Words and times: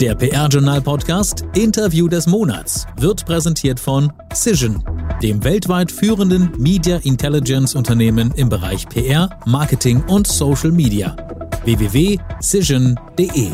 Der 0.00 0.14
PR-Journal-Podcast 0.14 1.46
Interview 1.54 2.06
des 2.06 2.26
Monats 2.26 2.86
wird 2.98 3.24
präsentiert 3.24 3.80
von 3.80 4.12
Cision, 4.34 4.84
dem 5.22 5.42
weltweit 5.42 5.90
führenden 5.90 6.52
Media 6.58 6.98
Intelligence-Unternehmen 6.98 8.30
im 8.36 8.50
Bereich 8.50 8.86
PR, 8.90 9.30
Marketing 9.46 10.04
und 10.04 10.26
Social 10.26 10.70
Media. 10.70 11.16
www.cision.de 11.64 13.50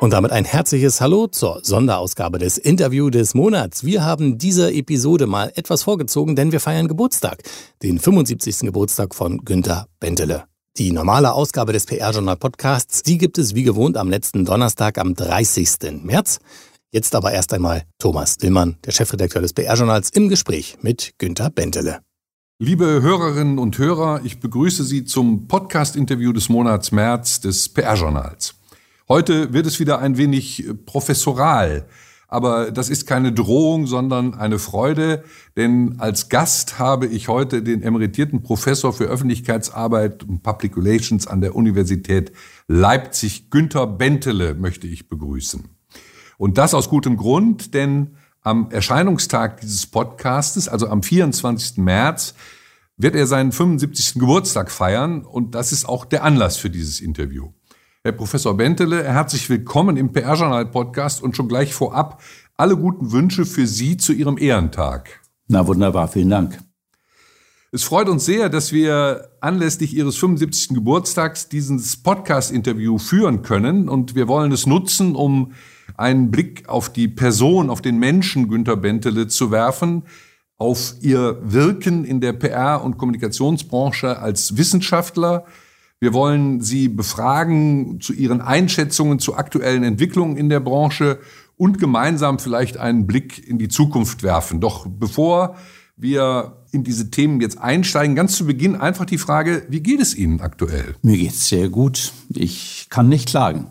Und 0.00 0.10
damit 0.14 0.32
ein 0.32 0.46
herzliches 0.46 1.02
Hallo 1.02 1.26
zur 1.26 1.60
Sonderausgabe 1.62 2.38
des 2.38 2.56
Interview 2.56 3.10
des 3.10 3.34
Monats. 3.34 3.84
Wir 3.84 4.02
haben 4.02 4.38
dieser 4.38 4.72
Episode 4.72 5.26
mal 5.26 5.52
etwas 5.56 5.82
vorgezogen, 5.82 6.36
denn 6.36 6.52
wir 6.52 6.60
feiern 6.60 6.88
Geburtstag, 6.88 7.42
den 7.82 7.98
75. 7.98 8.60
Geburtstag 8.60 9.14
von 9.14 9.44
Günter 9.44 9.88
Bentele. 10.00 10.49
Die 10.78 10.92
normale 10.92 11.32
Ausgabe 11.32 11.72
des 11.72 11.84
PR-Journal 11.84 12.36
Podcasts, 12.36 13.02
die 13.02 13.18
gibt 13.18 13.38
es 13.38 13.56
wie 13.56 13.64
gewohnt 13.64 13.96
am 13.96 14.08
letzten 14.08 14.44
Donnerstag 14.44 14.98
am 14.98 15.16
30. 15.16 16.02
März. 16.04 16.38
Jetzt 16.92 17.16
aber 17.16 17.32
erst 17.32 17.52
einmal 17.52 17.82
Thomas 17.98 18.36
Dillmann, 18.36 18.76
der 18.84 18.92
Chefredakteur 18.92 19.42
des 19.42 19.52
PR-Journals, 19.52 20.10
im 20.10 20.28
Gespräch 20.28 20.78
mit 20.80 21.14
Günter 21.18 21.50
Bentele. 21.50 21.98
Liebe 22.60 23.02
Hörerinnen 23.02 23.58
und 23.58 23.78
Hörer, 23.78 24.20
ich 24.24 24.38
begrüße 24.38 24.84
Sie 24.84 25.04
zum 25.04 25.48
Podcast-Interview 25.48 26.32
des 26.32 26.48
Monats 26.48 26.92
März 26.92 27.40
des 27.40 27.68
PR-Journals. 27.70 28.54
Heute 29.08 29.52
wird 29.52 29.66
es 29.66 29.80
wieder 29.80 29.98
ein 29.98 30.18
wenig 30.18 30.66
professoral. 30.86 31.88
Aber 32.30 32.70
das 32.70 32.88
ist 32.90 33.08
keine 33.08 33.32
Drohung, 33.32 33.88
sondern 33.88 34.34
eine 34.34 34.60
Freude, 34.60 35.24
denn 35.56 35.96
als 35.98 36.28
Gast 36.28 36.78
habe 36.78 37.08
ich 37.08 37.26
heute 37.26 37.60
den 37.60 37.82
emeritierten 37.82 38.44
Professor 38.44 38.92
für 38.92 39.06
Öffentlichkeitsarbeit 39.06 40.22
und 40.22 40.44
Public 40.44 40.76
Relations 40.76 41.26
an 41.26 41.40
der 41.40 41.56
Universität 41.56 42.30
Leipzig, 42.68 43.50
Günther 43.50 43.88
Bentele, 43.88 44.54
möchte 44.54 44.86
ich 44.86 45.08
begrüßen. 45.08 45.64
Und 46.38 46.56
das 46.56 46.72
aus 46.72 46.88
gutem 46.88 47.16
Grund, 47.16 47.74
denn 47.74 48.16
am 48.42 48.70
Erscheinungstag 48.70 49.60
dieses 49.60 49.88
Podcastes, 49.88 50.68
also 50.68 50.86
am 50.86 51.02
24. 51.02 51.78
März, 51.78 52.34
wird 52.96 53.16
er 53.16 53.26
seinen 53.26 53.50
75. 53.50 54.20
Geburtstag 54.20 54.70
feiern 54.70 55.24
und 55.24 55.56
das 55.56 55.72
ist 55.72 55.88
auch 55.88 56.04
der 56.04 56.22
Anlass 56.22 56.58
für 56.58 56.70
dieses 56.70 57.00
Interview. 57.00 57.50
Herr 58.02 58.12
Professor 58.12 58.56
Bentele, 58.56 59.04
herzlich 59.04 59.50
willkommen 59.50 59.98
im 59.98 60.10
PR-Journal-Podcast 60.10 61.22
und 61.22 61.36
schon 61.36 61.48
gleich 61.48 61.74
vorab 61.74 62.22
alle 62.56 62.74
guten 62.74 63.12
Wünsche 63.12 63.44
für 63.44 63.66
Sie 63.66 63.98
zu 63.98 64.14
Ihrem 64.14 64.38
Ehrentag. 64.38 65.20
Na 65.48 65.66
wunderbar, 65.66 66.08
vielen 66.08 66.30
Dank. 66.30 66.58
Es 67.72 67.82
freut 67.82 68.08
uns 68.08 68.24
sehr, 68.24 68.48
dass 68.48 68.72
wir 68.72 69.28
anlässlich 69.42 69.94
Ihres 69.94 70.16
75. 70.16 70.70
Geburtstags 70.70 71.50
dieses 71.50 71.98
Podcast-Interview 71.98 72.96
führen 72.96 73.42
können 73.42 73.90
und 73.90 74.14
wir 74.14 74.28
wollen 74.28 74.50
es 74.50 74.64
nutzen, 74.64 75.14
um 75.14 75.52
einen 75.98 76.30
Blick 76.30 76.70
auf 76.70 76.90
die 76.90 77.06
Person, 77.06 77.68
auf 77.68 77.82
den 77.82 77.98
Menschen 77.98 78.48
Günter 78.48 78.76
Bentele 78.76 79.28
zu 79.28 79.50
werfen, 79.50 80.04
auf 80.56 80.94
Ihr 81.02 81.38
Wirken 81.42 82.06
in 82.06 82.22
der 82.22 82.32
PR- 82.32 82.82
und 82.82 82.96
Kommunikationsbranche 82.96 84.18
als 84.20 84.56
Wissenschaftler, 84.56 85.44
wir 86.00 86.14
wollen 86.14 86.62
Sie 86.62 86.88
befragen 86.88 88.00
zu 88.00 88.14
Ihren 88.14 88.40
Einschätzungen 88.40 89.18
zu 89.18 89.36
aktuellen 89.36 89.84
Entwicklungen 89.84 90.36
in 90.36 90.48
der 90.48 90.60
Branche 90.60 91.18
und 91.56 91.78
gemeinsam 91.78 92.38
vielleicht 92.38 92.78
einen 92.78 93.06
Blick 93.06 93.46
in 93.46 93.58
die 93.58 93.68
Zukunft 93.68 94.22
werfen. 94.22 94.60
Doch 94.60 94.86
bevor 94.88 95.56
wir 95.96 96.64
in 96.72 96.84
diese 96.84 97.10
Themen 97.10 97.42
jetzt 97.42 97.58
einsteigen, 97.58 98.16
ganz 98.16 98.34
zu 98.34 98.46
Beginn 98.46 98.76
einfach 98.76 99.04
die 99.04 99.18
Frage, 99.18 99.66
wie 99.68 99.80
geht 99.80 100.00
es 100.00 100.14
Ihnen 100.14 100.40
aktuell? 100.40 100.94
Mir 101.02 101.18
geht 101.18 101.32
es 101.32 101.48
sehr 101.48 101.68
gut. 101.68 102.12
Ich 102.30 102.86
kann 102.88 103.10
nicht 103.10 103.28
klagen. 103.28 103.66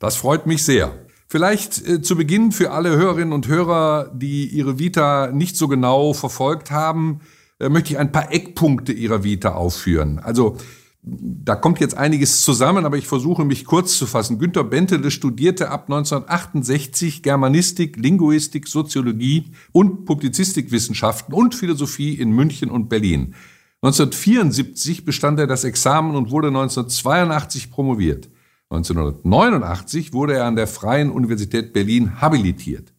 Das 0.00 0.16
freut 0.16 0.46
mich 0.46 0.64
sehr. 0.64 0.92
Vielleicht 1.28 1.86
äh, 1.86 2.02
zu 2.02 2.16
Beginn 2.16 2.50
für 2.50 2.72
alle 2.72 2.96
Hörerinnen 2.96 3.32
und 3.32 3.46
Hörer, 3.46 4.10
die 4.14 4.46
ihre 4.48 4.78
Vita 4.78 5.30
nicht 5.30 5.56
so 5.56 5.68
genau 5.68 6.14
verfolgt 6.14 6.70
haben, 6.70 7.20
äh, 7.60 7.68
möchte 7.68 7.92
ich 7.92 7.98
ein 7.98 8.10
paar 8.10 8.32
Eckpunkte 8.32 8.92
ihrer 8.92 9.22
Vita 9.22 9.52
aufführen. 9.52 10.18
Also 10.18 10.56
da 11.02 11.54
kommt 11.54 11.80
jetzt 11.80 11.96
einiges 11.96 12.42
zusammen, 12.42 12.84
aber 12.84 12.98
ich 12.98 13.06
versuche 13.06 13.44
mich 13.44 13.64
kurz 13.64 13.96
zu 13.96 14.06
fassen. 14.06 14.38
Günter 14.38 14.64
Bentele 14.64 15.10
studierte 15.10 15.70
ab 15.70 15.84
1968 15.84 17.22
Germanistik, 17.22 17.96
Linguistik, 17.96 18.66
Soziologie 18.66 19.52
und 19.72 20.04
Publizistikwissenschaften 20.04 21.32
und 21.32 21.54
Philosophie 21.54 22.14
in 22.14 22.32
München 22.32 22.70
und 22.70 22.88
Berlin. 22.88 23.34
1974 23.80 25.04
bestand 25.04 25.38
er 25.38 25.46
das 25.46 25.62
Examen 25.64 26.16
und 26.16 26.30
wurde 26.30 26.48
1982 26.48 27.70
promoviert. 27.70 28.28
1989 28.70 30.12
wurde 30.12 30.34
er 30.34 30.46
an 30.46 30.56
der 30.56 30.66
Freien 30.66 31.10
Universität 31.10 31.72
Berlin 31.72 32.20
habilitiert. 32.20 32.92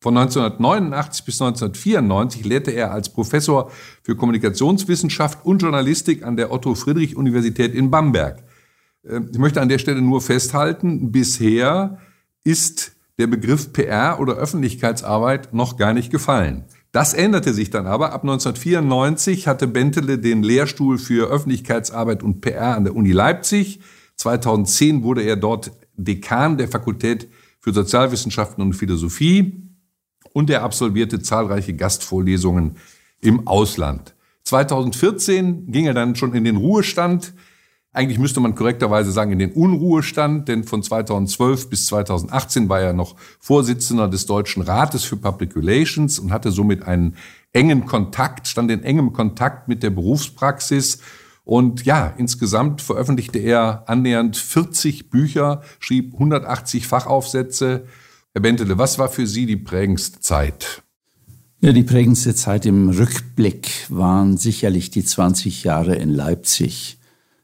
Von 0.00 0.16
1989 0.16 1.24
bis 1.24 1.40
1994 1.40 2.44
lehrte 2.44 2.70
er 2.70 2.92
als 2.92 3.08
Professor 3.08 3.70
für 4.02 4.14
Kommunikationswissenschaft 4.14 5.44
und 5.44 5.62
Journalistik 5.62 6.22
an 6.22 6.36
der 6.36 6.52
Otto-Friedrich-Universität 6.52 7.74
in 7.74 7.90
Bamberg. 7.90 8.44
Ähm, 9.08 9.30
ich 9.32 9.38
möchte 9.38 9.60
an 9.60 9.68
der 9.68 9.78
Stelle 9.78 10.02
nur 10.02 10.20
festhalten, 10.20 11.12
bisher 11.12 11.98
ist 12.44 12.92
der 13.18 13.26
Begriff 13.26 13.72
PR 13.72 14.20
oder 14.20 14.34
Öffentlichkeitsarbeit 14.34 15.54
noch 15.54 15.78
gar 15.78 15.94
nicht 15.94 16.10
gefallen. 16.10 16.64
Das 16.92 17.14
änderte 17.14 17.52
sich 17.52 17.70
dann 17.70 17.86
aber. 17.86 18.12
Ab 18.12 18.22
1994 18.22 19.48
hatte 19.48 19.66
Bentele 19.66 20.18
den 20.18 20.42
Lehrstuhl 20.42 20.98
für 20.98 21.28
Öffentlichkeitsarbeit 21.28 22.22
und 22.22 22.40
PR 22.40 22.76
an 22.76 22.84
der 22.84 22.94
Uni 22.94 23.12
Leipzig. 23.12 23.80
2010 24.16 25.02
wurde 25.02 25.22
er 25.22 25.36
dort 25.36 25.72
Dekan 25.96 26.58
der 26.58 26.68
Fakultät 26.68 27.28
für 27.60 27.72
Sozialwissenschaften 27.72 28.62
und 28.62 28.74
Philosophie 28.74 29.66
und 30.36 30.50
er 30.50 30.64
absolvierte 30.64 31.22
zahlreiche 31.22 31.72
Gastvorlesungen 31.72 32.76
im 33.22 33.48
Ausland. 33.48 34.14
2014 34.44 35.72
ging 35.72 35.86
er 35.86 35.94
dann 35.94 36.14
schon 36.14 36.34
in 36.34 36.44
den 36.44 36.56
Ruhestand. 36.56 37.32
Eigentlich 37.94 38.18
müsste 38.18 38.40
man 38.40 38.54
korrekterweise 38.54 39.12
sagen 39.12 39.32
in 39.32 39.38
den 39.38 39.52
Unruhestand, 39.52 40.46
denn 40.48 40.64
von 40.64 40.82
2012 40.82 41.70
bis 41.70 41.86
2018 41.86 42.68
war 42.68 42.82
er 42.82 42.92
noch 42.92 43.16
Vorsitzender 43.40 44.08
des 44.08 44.26
Deutschen 44.26 44.60
Rates 44.60 45.04
für 45.04 45.16
Public 45.16 45.56
Relations 45.56 46.18
und 46.18 46.30
hatte 46.32 46.52
somit 46.52 46.82
einen 46.82 47.16
engen 47.54 47.86
Kontakt, 47.86 48.46
stand 48.46 48.70
in 48.70 48.84
engem 48.84 49.14
Kontakt 49.14 49.68
mit 49.68 49.82
der 49.82 49.88
Berufspraxis. 49.88 50.98
Und 51.44 51.86
ja, 51.86 52.12
insgesamt 52.18 52.82
veröffentlichte 52.82 53.38
er 53.38 53.84
annähernd 53.86 54.36
40 54.36 55.08
Bücher, 55.08 55.62
schrieb 55.80 56.12
180 56.12 56.86
Fachaufsätze, 56.86 57.86
Herr 58.36 58.42
Bentele, 58.42 58.76
was 58.76 58.98
war 58.98 59.08
für 59.08 59.26
Sie 59.26 59.46
die 59.46 59.56
prägendste 59.56 60.20
Zeit? 60.20 60.82
Ja, 61.62 61.72
die 61.72 61.84
prägendste 61.84 62.34
Zeit 62.34 62.66
im 62.66 62.90
Rückblick 62.90 63.70
waren 63.88 64.36
sicherlich 64.36 64.90
die 64.90 65.02
20 65.02 65.64
Jahre 65.64 65.94
in 65.94 66.10
Leipzig, 66.10 66.98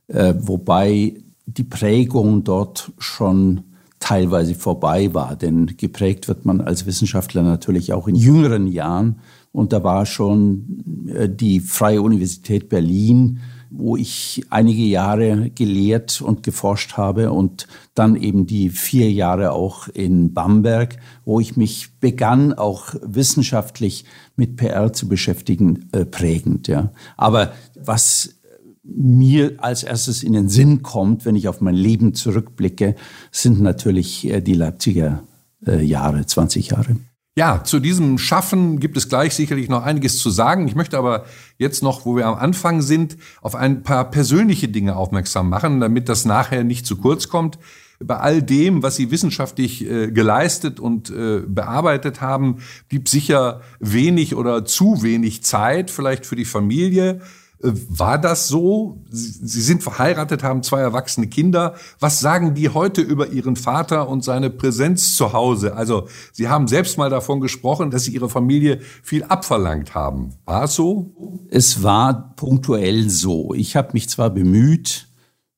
äh, 0.09 0.35
wobei 0.37 1.15
die 1.47 1.65
Prägung 1.65 2.45
dort 2.45 2.93
schon 2.99 3.63
teilweise 4.01 4.55
vorbei 4.55 5.15
war, 5.15 5.35
denn 5.35 5.79
geprägt 5.79 6.29
wird 6.29 6.45
man 6.45 6.61
als 6.61 6.85
Wissenschaftler 6.85 7.43
natürlich 7.43 7.95
auch 7.95 8.07
in 8.07 8.15
jüngeren 8.15 8.67
Jahren. 8.67 9.21
Und 9.51 9.73
da 9.73 9.83
war 9.83 10.05
schon 10.05 11.07
äh, 11.09 11.27
die 11.27 11.61
Freie 11.61 12.03
Universität 12.03 12.69
Berlin 12.69 13.41
wo 13.75 13.97
ich 13.97 14.43
einige 14.51 14.83
Jahre 14.83 15.51
gelehrt 15.51 16.21
und 16.21 16.43
geforscht 16.43 16.97
habe 16.97 17.33
und 17.33 17.67
dann 17.95 18.17
eben 18.17 18.47
die 18.47 18.69
vier 18.69 19.11
Jahre 19.11 19.53
auch 19.53 19.89
in 19.89 20.35
Bamberg, 20.35 20.99
wo 21.25 21.41
ich 21.41 21.57
mich 21.57 21.99
begann, 21.99 22.53
auch 22.53 22.95
wissenschaftlich 23.03 24.05
mit 24.37 24.57
PR 24.57 24.93
zu 24.93 25.09
beschäftigen, 25.09 25.89
äh, 25.93 26.05
prägend. 26.05 26.69
Ja. 26.69 26.93
Aber 27.17 27.53
was 27.75 28.41
mir 28.83 29.55
als 29.59 29.85
erstes 29.85 30.23
in 30.23 30.35
den 30.35 30.49
Sinn 30.49 30.83
kommt, 30.83 31.25
wenn 31.25 31.37
ich 31.37 31.49
auf 31.49 31.61
mein 31.61 31.75
Leben 31.75 32.15
zurückblicke, 32.15 32.95
sind 33.31 33.61
natürlich 33.61 34.29
äh, 34.29 34.41
die 34.41 34.55
Leipziger 34.55 35.23
äh, 35.67 35.83
Jahre, 35.83 36.27
20 36.27 36.69
Jahre. 36.69 36.97
Ja, 37.35 37.65
zu 37.65 37.81
diesem 37.81 38.19
Schaffen 38.19 38.79
gibt 38.79 38.95
es 38.99 39.09
gleich 39.09 39.35
sicherlich 39.35 39.71
noch 39.71 39.85
einiges 39.85 40.19
zu 40.19 40.29
sagen. 40.29 40.69
Ich 40.69 40.75
möchte 40.75 40.99
aber 40.99 41.25
jetzt 41.57 41.83
noch, 41.83 42.05
wo 42.05 42.15
wir 42.15 42.27
am 42.27 42.35
Anfang 42.35 42.83
sind, 42.83 43.17
auf 43.41 43.55
ein 43.55 43.83
paar 43.83 44.11
persönliche 44.11 44.69
Dinge 44.69 44.97
aufmerksam 44.97 45.49
machen, 45.49 45.81
damit 45.81 46.11
das 46.11 46.27
nachher 46.27 46.63
nicht 46.63 46.85
zu 46.85 46.97
kurz 46.97 47.29
kommt. 47.29 47.59
Bei 48.01 48.19
all 48.19 48.43
dem, 48.43 48.83
was 48.83 48.97
Sie 48.97 49.11
wissenschaftlich 49.11 49.89
äh, 49.89 50.11
geleistet 50.11 50.79
und 50.79 51.09
äh, 51.09 51.41
bearbeitet 51.47 52.21
haben, 52.21 52.59
blieb 52.91 53.09
sicher 53.09 53.63
wenig 53.81 54.35
oder 54.35 54.67
zu 54.67 55.03
wenig 55.03 55.43
Zeit 55.43 55.91
vielleicht 55.91 56.27
für 56.27 56.37
die 56.37 56.45
Familie. 56.45 57.23
War 57.63 58.19
das 58.19 58.49
so? 58.49 58.99
Sie 59.09 59.61
sind 59.61 59.85
verheiratet, 59.85 60.43
haben 60.43 60.65
zwei 60.65 60.81
erwachsene 60.81 61.29
Kinder. 61.29 61.75
Was 62.01 62.19
sagen 62.19 62.55
die 62.55 62.71
heute 62.71 63.03
über 63.03 63.29
Ihren 63.29 63.55
Vater 63.55 64.09
und 64.09 64.25
seine 64.25 64.51
Präsenz 64.51 65.17
zu 65.17 65.33
Hause? 65.33 65.77
Also, 65.77 66.09
Sie 66.33 66.49
haben 66.49 66.67
selbst 66.67 66.99
mal 66.99 67.09
davon 67.09 67.41
gesprochen, 67.41 67.93
dass 67.93 68.03
Sie 68.03 68.13
Ihrer 68.13 68.29
Familie 68.29 68.81
viel 69.05 69.23
abverlangt 69.23 69.95
haben. 69.95 70.35
War 70.45 70.65
es 70.65 70.75
so? 70.75 71.15
Es 71.51 71.85
war 71.85 72.35
punktuell 72.35 73.09
so. 73.09 73.55
Ich 73.55 73.77
habe 73.77 73.91
mich 73.93 74.09
zwar 74.09 74.31
bemüht, 74.31 75.09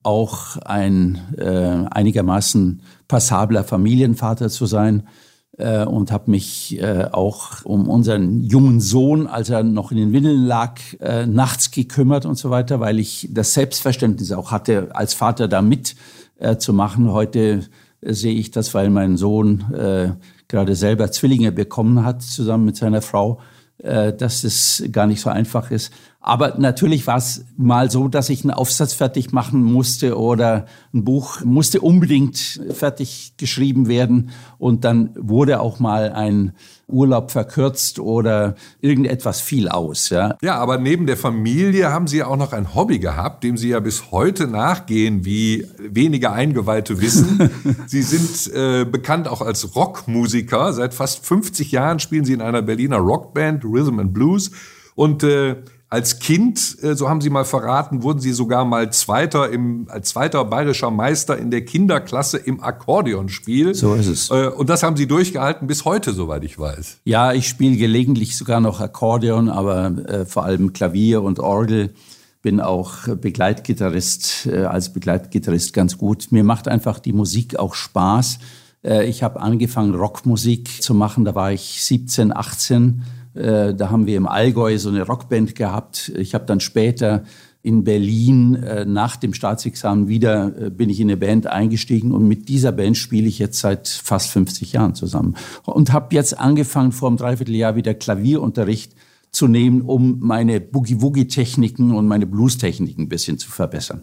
auch 0.03 0.59
ein 0.59 1.23
äh, 1.39 1.87
einigermaßen 1.91 2.83
passabler 3.09 3.65
Familienvater 3.65 4.51
zu 4.51 4.67
sein 4.67 5.09
äh, 5.57 5.85
und 5.85 6.11
habe 6.11 6.31
mich 6.31 6.81
äh, 6.81 7.09
auch 7.13 7.65
um 7.65 7.89
unseren 7.89 8.43
jungen 8.43 8.81
Sohn, 8.81 9.27
als 9.27 9.51
er 9.51 9.63
noch 9.63 9.91
in 9.91 9.97
den 9.97 10.13
Windeln 10.13 10.45
lag, 10.45 10.81
äh, 11.01 11.27
nachts 11.27 11.71
gekümmert 11.71 12.27
und 12.27 12.37
so 12.37 12.51
weiter, 12.51 12.81
weil 12.81 12.99
ich 12.99 13.29
das 13.33 13.55
Selbstverständnis 13.55 14.33
auch 14.33 14.51
hatte, 14.51 14.89
als 14.95 15.15
Vater 15.15 15.49
da 15.49 15.63
mit 15.63 15.95
äh, 16.39 16.57
zu 16.57 16.73
machen. 16.73 17.13
Heute 17.13 17.63
äh, 18.01 18.13
sehe 18.13 18.35
ich 18.35 18.51
das, 18.51 18.75
weil 18.75 18.91
mein 18.91 19.17
Sohn 19.17 19.73
äh, 19.73 20.11
gerade 20.49 20.75
selber 20.75 21.11
Zwillinge 21.13 21.53
bekommen 21.53 22.05
hat, 22.05 22.23
zusammen 22.23 22.65
mit 22.65 22.77
seiner 22.77 23.03
Frau, 23.03 23.41
dass 23.77 24.45
es 24.45 24.85
gar 24.93 25.09
nicht 25.09 25.21
so 25.21 25.31
einfach 25.31 25.73
ist. 25.73 25.93
Aber 26.27 26.55
natürlich 26.57 27.07
war 27.07 27.19
es 27.19 27.45
mal 27.59 27.91
so, 27.91 28.09
dass 28.09 28.31
ich 28.31 28.45
einen 28.45 28.51
Aufsatz 28.51 28.95
fertig 28.95 29.33
machen 29.33 29.63
musste 29.63 30.19
oder 30.19 30.65
ein 30.95 31.05
Buch 31.05 31.45
musste 31.45 31.83
unbedingt 31.83 32.63
fertig 32.73 33.35
geschrieben 33.37 33.89
werden. 33.89 34.31
Und 34.57 34.85
dann 34.87 35.11
wurde 35.19 35.61
auch 35.61 35.81
mal 35.81 36.13
ein 36.13 36.55
Urlaub 36.89 37.31
verkürzt 37.31 37.99
oder 37.99 38.55
irgendetwas 38.81 39.43
fiel 39.43 39.69
aus. 39.69 40.09
Ja, 40.09 40.39
ja 40.41 40.57
aber 40.57 40.79
neben 40.79 41.07
der 41.07 41.19
Familie 41.19 41.93
haben 41.93 42.07
Sie 42.07 42.17
ja 42.17 42.27
auch 42.29 42.39
noch 42.39 42.55
ein 42.55 42.75
Hobby 42.75 43.01
gehabt, 43.01 43.45
dem 43.45 43.59
Sie 43.59 43.69
ja 43.69 43.81
bis 43.81 44.11
heute 44.11 44.47
nachgehen, 44.47 45.27
wie 45.27 45.69
weniger 45.79 46.33
Eingeweihte 46.33 47.03
wissen. 47.03 47.51
Sie 47.87 48.01
sind 48.01 48.51
äh, 48.55 48.87
bekannt 48.87 49.29
auch 49.29 49.43
als 49.43 49.77
Rockmusiker. 49.77 50.73
Seit 50.73 50.95
fast 50.95 51.27
50 51.27 51.71
Jahren 51.71 51.99
spielen 51.99 52.25
Sie 52.25 52.33
in 52.33 52.41
einer 52.41 52.63
Berliner 52.63 52.97
Rockband, 52.97 53.63
Rhythm 53.63 53.99
and 53.99 54.15
Blues. 54.15 54.53
Und 54.95 55.23
äh, 55.23 55.57
als 55.89 56.19
Kind, 56.19 56.77
äh, 56.83 56.97
so 56.97 57.09
haben 57.09 57.21
Sie 57.21 57.31
mal 57.31 57.45
verraten, 57.45 58.03
wurden 58.03 58.19
Sie 58.19 58.33
sogar 58.33 58.65
mal 58.65 58.93
Zweiter 58.93 59.51
im, 59.51 59.87
als 59.89 60.09
zweiter 60.09 60.45
bayerischer 60.45 60.91
Meister 60.91 61.39
in 61.39 61.51
der 61.51 61.65
Kinderklasse 61.65 62.39
im 62.39 62.63
Akkordeonspiel. 62.63 63.75
So 63.75 63.95
ist 63.95 64.09
es. 64.09 64.31
Äh, 64.31 64.49
und 64.49 64.69
das 64.71 64.83
haben 64.83 64.97
Sie 64.97 65.07
durchgehalten 65.07 65.67
bis 65.67 65.85
heute, 65.85 66.13
soweit 66.13 66.43
ich 66.45 66.59
weiß. 66.59 66.99
Ja, 67.05 67.33
ich 67.33 67.49
spiele 67.49 67.77
gelegentlich 67.77 68.37
sogar 68.37 68.61
noch 68.61 68.81
Akkordeon, 68.81 69.49
aber 69.49 69.87
äh, 70.09 70.27
vor 70.27 70.45
allem 70.45 70.73
Klavier 70.73 71.23
und 71.23 71.39
Orgel. 71.39 71.95
Bin 72.43 72.61
auch 72.61 73.09
Begleitgitarrist, 73.09 74.47
äh, 74.47 74.65
als 74.65 74.93
Begleitgitarrist 74.93 75.73
ganz 75.73 75.97
gut. 75.97 76.27
Mir 76.31 76.45
macht 76.45 76.69
einfach 76.69 76.99
die 76.99 77.15
Musik 77.15 77.59
auch 77.59 77.75
Spaß. 77.75 78.39
Äh, 78.85 79.07
ich 79.07 79.23
habe 79.23 79.41
angefangen, 79.41 79.95
Rockmusik 79.95 80.83
zu 80.83 80.93
machen, 80.93 81.25
da 81.25 81.35
war 81.35 81.53
ich 81.53 81.83
17, 81.85 82.37
18 82.37 83.03
äh, 83.35 83.75
da 83.75 83.91
haben 83.91 84.07
wir 84.07 84.17
im 84.17 84.27
Allgäu 84.27 84.79
so 84.79 84.89
eine 84.89 85.03
Rockband 85.03 85.55
gehabt. 85.55 86.13
Ich 86.17 86.35
habe 86.35 86.47
dann 86.47 86.61
später 86.61 87.25
in 87.63 87.83
Berlin 87.83 88.57
äh, 88.57 88.85
nach 88.85 89.17
dem 89.17 89.33
Staatsexamen 89.33 90.07
wieder 90.07 90.67
äh, 90.67 90.71
bin 90.71 90.91
ich 90.91 91.01
in 91.01 91.09
eine 91.09 91.17
Band 91.17 91.47
eingestiegen 91.47 92.13
und 92.13 92.29
mit 92.29 92.49
dieser 92.49 92.73
Band 92.73 92.97
spiele 92.97 93.27
ich 93.27 93.39
jetzt 93.39 93.59
seit 93.59 93.89
fast 93.89 94.31
50 94.31 94.75
Jahren 94.75 94.95
zusammen 94.95 95.35
und 95.65 95.93
habe 95.93 96.15
jetzt 96.15 96.39
angefangen 96.39 96.93
vor 96.93 97.09
einem 97.09 97.17
Dreivierteljahr 97.17 97.75
wieder 97.75 97.95
Klavierunterricht 97.95 98.95
zu 99.33 99.49
nehmen, 99.49 99.81
um 99.81 100.19
meine 100.21 100.61
Boogie-Woogie-Techniken 100.61 101.93
und 101.93 102.07
meine 102.07 102.27
Blues-Techniken 102.27 103.05
ein 103.05 103.09
bisschen 103.09 103.39
zu 103.39 103.51
verbessern. 103.51 104.03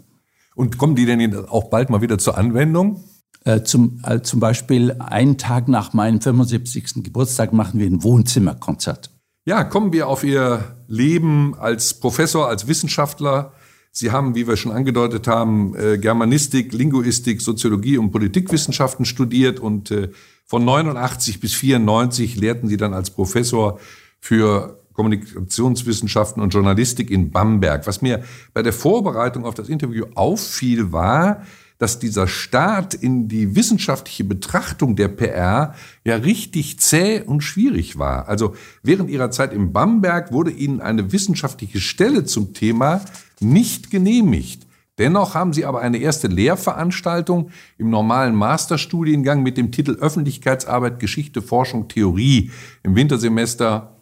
Und 0.56 0.78
kommen 0.80 0.96
die 0.96 1.06
denn 1.06 1.34
auch 1.48 1.66
bald 1.66 1.90
mal 1.90 2.02
wieder 2.02 2.18
zur 2.18 2.38
Anwendung? 2.38 3.04
Äh, 3.44 3.64
zum, 3.64 4.02
äh, 4.04 4.22
zum 4.22 4.40
Beispiel 4.40 4.96
einen 5.00 5.38
Tag 5.38 5.68
nach 5.68 5.94
meinem 5.94 6.20
75. 6.20 7.04
Geburtstag 7.04 7.54
machen 7.54 7.80
wir 7.80 7.88
ein 7.88 8.04
Wohnzimmerkonzert. 8.04 9.12
Ja, 9.44 9.64
kommen 9.64 9.92
wir 9.92 10.08
auf 10.08 10.24
Ihr 10.24 10.76
Leben 10.88 11.56
als 11.58 11.96
Professor, 11.96 12.48
als 12.48 12.68
Wissenschaftler. 12.68 13.54
Sie 13.92 14.12
haben, 14.12 14.36
wie 14.36 14.48
wir 14.48 14.56
schon 14.56 14.72
angedeutet 14.72 15.28
haben, 15.28 15.76
äh, 15.76 15.98
Germanistik, 15.98 16.74
Linguistik, 16.74 17.42
Soziologie 17.42 17.98
und 17.98 18.12
Politikwissenschaften 18.12 19.04
studiert 19.04 19.60
und 19.60 19.90
äh, 19.90 20.10
von 20.46 20.64
89 20.64 21.40
bis 21.40 21.56
94 21.56 22.36
lehrten 22.36 22.68
Sie 22.68 22.78
dann 22.78 22.94
als 22.94 23.10
Professor 23.10 23.80
für 24.20 24.80
Kommunikationswissenschaften 24.94 26.44
und 26.44 26.54
Journalistik 26.54 27.10
in 27.10 27.32
Bamberg. 27.32 27.88
Was 27.88 28.04
mir 28.04 28.24
bei 28.54 28.62
der 28.62 28.74
Vorbereitung 28.74 29.46
auf 29.46 29.56
das 29.56 29.70
Interview 29.70 30.06
auffiel, 30.14 30.92
war, 30.92 31.42
dass 31.82 31.98
dieser 31.98 32.28
Start 32.28 32.94
in 32.94 33.28
die 33.28 33.56
wissenschaftliche 33.56 34.24
Betrachtung 34.24 34.96
der 34.96 35.08
PR 35.08 35.74
ja 36.06 36.16
richtig 36.16 36.80
zäh 36.80 37.24
und 37.24 37.42
schwierig 37.42 37.98
war. 37.98 38.28
Also 38.28 38.54
während 38.84 39.10
ihrer 39.10 39.32
Zeit 39.32 39.52
in 39.52 39.74
Bamberg 39.74 40.32
wurde 40.32 40.52
ihnen 40.52 40.80
eine 40.80 41.12
wissenschaftliche 41.12 41.80
Stelle 41.80 42.24
zum 42.24 42.54
Thema 42.54 43.02
nicht 43.40 43.90
genehmigt. 43.90 44.68
Dennoch 45.00 45.34
haben 45.34 45.54
sie 45.54 45.66
aber 45.66 45.82
eine 45.82 45.98
erste 45.98 46.28
Lehrveranstaltung 46.28 47.50
im 47.80 47.90
normalen 47.90 48.36
Masterstudiengang 48.36 49.42
mit 49.42 49.58
dem 49.58 49.72
Titel 49.72 49.98
Öffentlichkeitsarbeit, 50.00 51.00
Geschichte, 51.00 51.42
Forschung, 51.42 51.88
Theorie 51.88 52.52
im 52.84 52.96
Wintersemester 52.96 54.01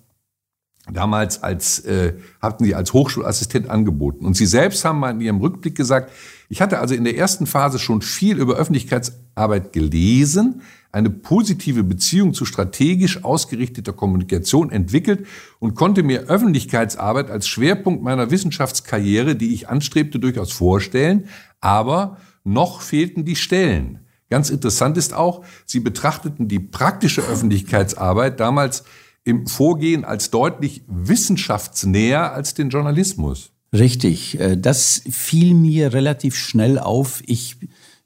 damals 0.92 1.44
als 1.44 1.80
äh, 1.80 2.14
hatten 2.42 2.64
sie 2.64 2.76
als 2.76 2.94
Hochschulassistent 2.94 3.70
angeboten. 3.70 4.26
Und 4.26 4.36
sie 4.36 4.46
selbst 4.46 4.84
haben 4.86 5.00
mal 5.00 5.12
in 5.12 5.22
ihrem 5.22 5.40
Rückblick 5.40 5.76
gesagt, 5.76 6.12
ich 6.50 6.62
hatte 6.62 6.80
also 6.80 6.96
in 6.96 7.04
der 7.04 7.18
ersten 7.18 7.46
Phase 7.46 7.80
schon 7.80 8.02
viel 8.02 8.40
über 8.40 8.56
Öffentlichkeitsarbeit 8.56 9.72
gelesen, 9.72 10.62
eine 10.92 11.12
positive 11.12 11.84
Beziehung 11.84 12.34
zu 12.34 12.46
strategisch 12.46 13.24
ausgerichteter 13.24 13.94
Kommunikation 13.94 14.72
entwickelt 14.72 15.28
und 15.60 15.76
konnte 15.76 16.02
mir 16.02 16.22
Öffentlichkeitsarbeit 16.22 17.30
als 17.30 17.48
Schwerpunkt 17.48 18.02
meiner 18.02 18.32
Wissenschaftskarriere, 18.32 19.36
die 19.36 19.54
ich 19.54 19.70
anstrebte, 19.70 20.18
durchaus 20.18 20.52
vorstellen, 20.52 21.26
aber 21.62 22.18
noch 22.44 22.82
fehlten 22.82 23.26
die 23.26 23.36
Stellen. 23.36 24.00
Ganz 24.32 24.50
interessant 24.50 24.98
ist 24.98 25.14
auch, 25.14 25.44
sie 25.66 25.80
betrachteten 25.80 26.48
die 26.48 26.60
praktische 26.60 27.22
Öffentlichkeitsarbeit 27.22 28.40
damals 28.40 28.84
im 29.24 29.48
Vorgehen 29.48 30.06
als 30.06 30.32
deutlich 30.32 30.84
wissenschaftsnäher 30.88 32.34
als 32.34 32.54
den 32.54 32.70
Journalismus. 32.70 33.52
Richtig, 33.72 34.40
äh, 34.40 34.58
das 34.58 35.04
fiel 35.10 35.54
mir 35.54 35.94
relativ 35.94 36.36
schnell 36.36 36.80
auf. 36.80 37.22
Ich 37.26 37.58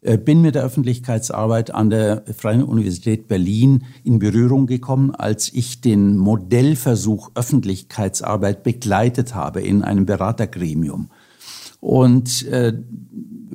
äh, 0.01 0.17
bin 0.17 0.41
mit 0.41 0.55
der 0.55 0.63
Öffentlichkeitsarbeit 0.63 1.73
an 1.73 1.89
der 1.89 2.23
Freien 2.37 2.63
Universität 2.63 3.27
Berlin 3.29 3.85
in 4.03 4.19
Berührung 4.19 4.67
gekommen, 4.67 5.15
als 5.15 5.53
ich 5.53 5.79
den 5.79 6.17
Modellversuch 6.17 7.31
Öffentlichkeitsarbeit 7.35 8.63
begleitet 8.63 9.33
habe 9.33 9.61
in 9.61 9.81
einem 9.81 10.05
Beratergremium. 10.05 11.09
Und 11.79 12.45
äh, 12.47 12.73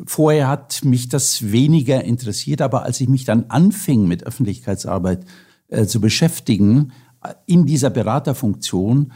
vorher 0.06 0.48
hat 0.48 0.84
mich 0.84 1.08
das 1.08 1.52
weniger 1.52 2.04
interessiert, 2.04 2.62
aber 2.62 2.82
als 2.84 3.00
ich 3.00 3.08
mich 3.08 3.24
dann 3.24 3.46
anfing 3.48 4.08
mit 4.08 4.26
Öffentlichkeitsarbeit 4.26 5.26
äh, 5.68 5.84
zu 5.84 6.00
beschäftigen, 6.00 6.92
in 7.46 7.66
dieser 7.66 7.90
Beraterfunktion 7.90 9.12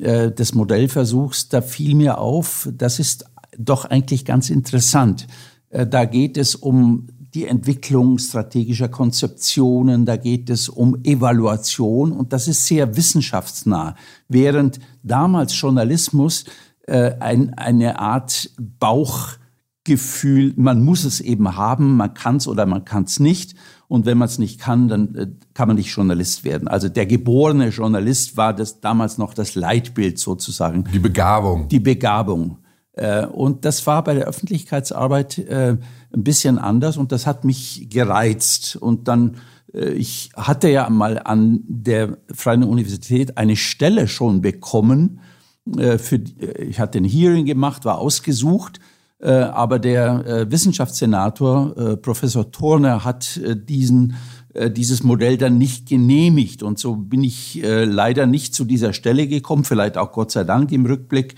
äh, 0.00 0.30
des 0.30 0.54
Modellversuchs, 0.54 1.48
da 1.48 1.60
fiel 1.62 1.94
mir 1.94 2.18
auf, 2.18 2.68
das 2.72 2.98
ist 2.98 3.24
doch 3.58 3.84
eigentlich 3.84 4.24
ganz 4.24 4.50
interessant. 4.50 5.26
Äh, 5.70 5.86
da 5.86 6.04
geht 6.04 6.36
es 6.36 6.54
um 6.54 7.08
die 7.34 7.46
Entwicklung 7.46 8.18
strategischer 8.18 8.88
Konzeptionen, 8.88 10.06
da 10.06 10.16
geht 10.16 10.48
es 10.48 10.68
um 10.68 10.96
Evaluation 11.04 12.12
und 12.12 12.32
das 12.32 12.48
ist 12.48 12.66
sehr 12.66 12.96
wissenschaftsnah. 12.96 13.94
Während 14.28 14.80
damals 15.02 15.58
Journalismus 15.60 16.44
äh, 16.86 17.12
ein, 17.20 17.52
eine 17.54 17.98
Art 17.98 18.50
Bauchgefühl, 19.86 20.52
man 20.56 20.82
muss 20.82 21.04
es 21.04 21.20
eben 21.20 21.56
haben, 21.56 21.96
man 21.96 22.12
kann 22.12 22.36
es 22.36 22.48
oder 22.48 22.66
man 22.66 22.84
kann 22.84 23.04
es 23.04 23.20
nicht. 23.20 23.54
Und 23.88 24.04
wenn 24.04 24.18
man 24.18 24.26
es 24.26 24.38
nicht 24.38 24.60
kann, 24.60 24.88
dann 24.88 25.14
äh, 25.14 25.28
kann 25.54 25.68
man 25.68 25.76
nicht 25.76 25.94
Journalist 25.94 26.44
werden. 26.44 26.66
Also 26.66 26.88
der 26.88 27.06
geborene 27.06 27.68
Journalist 27.68 28.36
war 28.36 28.52
das 28.52 28.80
damals 28.80 29.16
noch 29.16 29.32
das 29.32 29.54
Leitbild 29.54 30.18
sozusagen. 30.18 30.84
Die 30.92 30.98
Begabung. 30.98 31.68
Die 31.68 31.78
Begabung. 31.78 32.58
Äh, 32.94 33.26
und 33.26 33.64
das 33.64 33.86
war 33.86 34.02
bei 34.02 34.14
der 34.14 34.24
Öffentlichkeitsarbeit 34.24 35.38
äh, 35.38 35.76
ein 36.12 36.24
bisschen 36.24 36.58
anders 36.58 36.96
und 36.96 37.12
das 37.12 37.26
hat 37.26 37.44
mich 37.44 37.88
gereizt. 37.88 38.74
Und 38.74 39.06
dann, 39.06 39.36
ich 39.72 40.30
hatte 40.34 40.70
ja 40.70 40.88
mal 40.88 41.20
an 41.22 41.60
der 41.68 42.16
Freien 42.32 42.64
Universität 42.64 43.36
eine 43.36 43.56
Stelle 43.56 44.08
schon 44.08 44.40
bekommen. 44.40 45.20
Für, 45.66 46.20
ich 46.58 46.80
hatte 46.80 46.98
ein 46.98 47.04
Hearing 47.04 47.44
gemacht, 47.44 47.84
war 47.84 47.98
ausgesucht 47.98 48.80
aber 49.24 49.78
der 49.78 50.26
äh, 50.26 50.50
Wissenschaftssenator, 50.50 51.76
äh, 51.76 51.96
Professor 51.96 52.50
Turner, 52.50 53.04
hat 53.04 53.40
diesen, 53.68 54.14
dieses 54.70 55.02
Modell 55.02 55.36
dann 55.36 55.58
nicht 55.58 55.88
genehmigt. 55.88 56.62
Und 56.62 56.78
so 56.78 56.96
bin 56.96 57.22
ich 57.22 57.60
leider 57.62 58.24
nicht 58.24 58.54
zu 58.54 58.64
dieser 58.64 58.94
Stelle 58.94 59.26
gekommen, 59.26 59.64
vielleicht 59.64 59.98
auch 59.98 60.12
Gott 60.12 60.30
sei 60.30 60.44
Dank 60.44 60.72
im 60.72 60.86
Rückblick, 60.86 61.34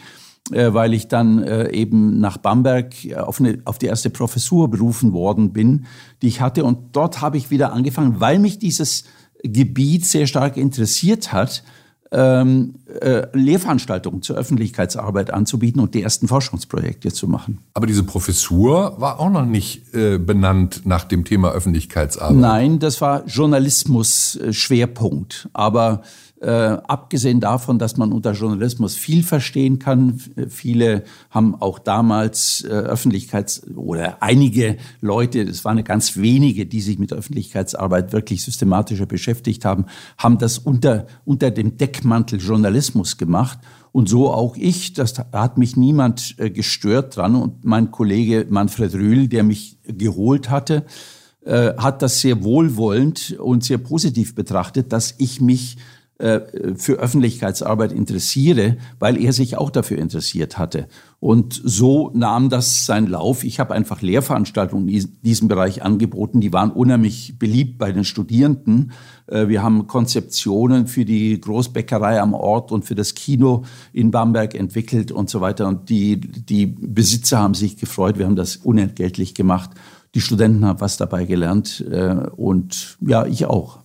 weil 0.51 0.95
ich 0.95 1.09
dann 1.09 1.45
eben 1.73 2.21
nach 2.21 2.37
Bamberg 2.37 2.95
auf, 3.17 3.41
eine, 3.41 3.61
auf 3.65 3.79
die 3.79 3.87
erste 3.87 4.11
Professur 4.11 4.71
berufen 4.71 5.13
worden 5.13 5.53
bin, 5.53 5.87
die 6.23 6.29
ich 6.29 6.41
hatte. 6.41 6.65
Und 6.65 6.95
dort 6.95 7.21
habe 7.21 7.39
ich 7.39 7.51
wieder 7.51 7.73
angefangen, 7.73 8.21
weil 8.21 8.39
mich 8.39 8.61
dieses 8.61 9.03
Gebiet 9.43 10.07
sehr 10.07 10.29
stark 10.29 10.57
interessiert 10.57 11.33
hat, 11.33 11.65
ähm, 12.11 12.75
äh, 13.01 13.27
Lehrveranstaltungen 13.33 14.23
zur 14.23 14.37
Öffentlichkeitsarbeit 14.37 15.33
anzubieten 15.33 15.81
und 15.81 15.95
die 15.95 16.03
ersten 16.03 16.27
Forschungsprojekte 16.29 17.11
zu 17.13 17.29
machen. 17.29 17.59
Aber 17.75 17.87
diese 17.87 18.03
Professur 18.03 18.97
war 18.99 19.21
auch 19.21 19.31
noch 19.31 19.45
nicht 19.45 19.95
äh, 19.95 20.19
benannt 20.19 20.83
nach 20.85 21.05
dem 21.05 21.25
Thema 21.25 21.53
Öffentlichkeitsarbeit. 21.53 22.37
Nein, 22.37 22.79
das 22.79 23.01
war 23.01 23.25
Journalismus-Schwerpunkt. 23.27 25.49
Aber 25.53 26.03
äh, 26.41 26.49
abgesehen 26.49 27.41
davon, 27.41 27.79
dass 27.79 27.97
man 27.97 28.13
unter 28.13 28.33
Journalismus 28.33 28.95
viel 28.95 29.23
verstehen 29.23 29.79
kann, 29.79 30.21
viele 30.49 31.05
haben 31.31 31.55
auch 31.57 31.79
damals 31.79 32.65
äh, 32.65 32.73
Öffentlichkeits- 32.73 33.75
oder 33.75 34.23
einige 34.23 34.77
Leute, 35.01 35.43
es 35.43 35.65
waren 35.65 35.83
ganz 35.83 36.17
wenige, 36.17 36.67
die 36.67 36.81
sich 36.81 36.99
mit 36.99 37.13
Öffentlichkeitsarbeit 37.13 38.13
wirklich 38.13 38.45
systematischer 38.45 39.07
beschäftigt 39.07 39.65
haben, 39.65 39.87
haben 40.17 40.39
das 40.39 40.59
unter, 40.59 41.07
unter 41.25 41.51
dem 41.51 41.77
Deckmantel 41.77 42.41
Journalismus 42.41 43.17
gemacht. 43.17 43.59
Und 43.91 44.09
so 44.09 44.31
auch 44.31 44.57
ich, 44.57 44.93
das 44.93 45.15
hat 45.33 45.59
mich 45.59 45.77
niemand 45.77 46.37
äh, 46.39 46.51
gestört 46.51 47.17
dran. 47.17 47.35
Und 47.35 47.65
mein 47.65 47.91
Kollege 47.91 48.47
Manfred 48.49 48.95
Rühl, 48.95 49.29
der 49.29 49.43
mich 49.43 49.79
geholt 49.85 50.51
hatte, 50.51 50.85
äh, 51.45 51.75
hat 51.77 52.03
das 52.03 52.21
sehr 52.21 52.45
wohlwollend 52.45 53.37
und 53.41 53.65
sehr 53.65 53.79
positiv 53.79 54.35
betrachtet, 54.35 54.93
dass 54.93 55.15
ich 55.19 55.41
mich 55.41 55.79
für 56.19 56.95
Öffentlichkeitsarbeit 56.95 57.93
interessiere, 57.93 58.79
weil 58.99 59.23
er 59.23 59.33
sich 59.33 59.57
auch 59.57 59.71
dafür 59.71 59.99
interessiert 59.99 60.59
hatte. 60.59 60.89
Und 61.21 61.61
so 61.65 62.13
nahm 62.15 62.49
das 62.49 62.87
seinen 62.87 63.09
Lauf. 63.09 63.43
Ich 63.43 63.59
habe 63.59 63.75
einfach 63.75 64.03
Lehrveranstaltungen 64.03 64.89
in 64.89 65.19
diesem 65.23 65.49
Bereich 65.49 65.83
angeboten. 65.83 66.41
Die 66.41 66.53
waren 66.53 66.71
unheimlich 66.71 67.39
beliebt 67.39 67.79
bei 67.79 67.91
den 67.91 68.05
Studierenden. 68.05 68.93
Äh, 69.27 69.49
wir 69.49 69.63
haben 69.63 69.89
Konzeptionen 69.89 70.87
für 70.87 71.05
die 71.05 71.41
Großbäckerei 71.41 72.21
am 72.21 72.35
Ort 72.35 72.71
und 72.71 72.85
für 72.85 72.95
das 72.95 73.15
Kino 73.15 73.65
in 73.93 74.13
Bamberg 74.13 74.55
entwickelt 74.55 75.11
und 75.11 75.29
so 75.29 75.41
weiter. 75.41 75.67
Und 75.67 75.89
die, 75.89 76.21
die 76.21 76.67
Besitzer 76.67 77.39
haben 77.39 77.55
sich 77.55 77.77
gefreut. 77.77 78.17
Wir 78.19 78.27
haben 78.27 78.37
das 78.37 78.57
unentgeltlich 78.57 79.35
gemacht. 79.35 79.71
Die 80.15 80.21
Studenten 80.21 80.65
haben 80.65 80.81
was 80.81 80.97
dabei 80.97 81.25
gelernt 81.25 81.85
äh, 81.91 82.15
und 82.37 82.97
ja, 83.01 83.27
ich 83.27 83.47
auch. 83.47 83.81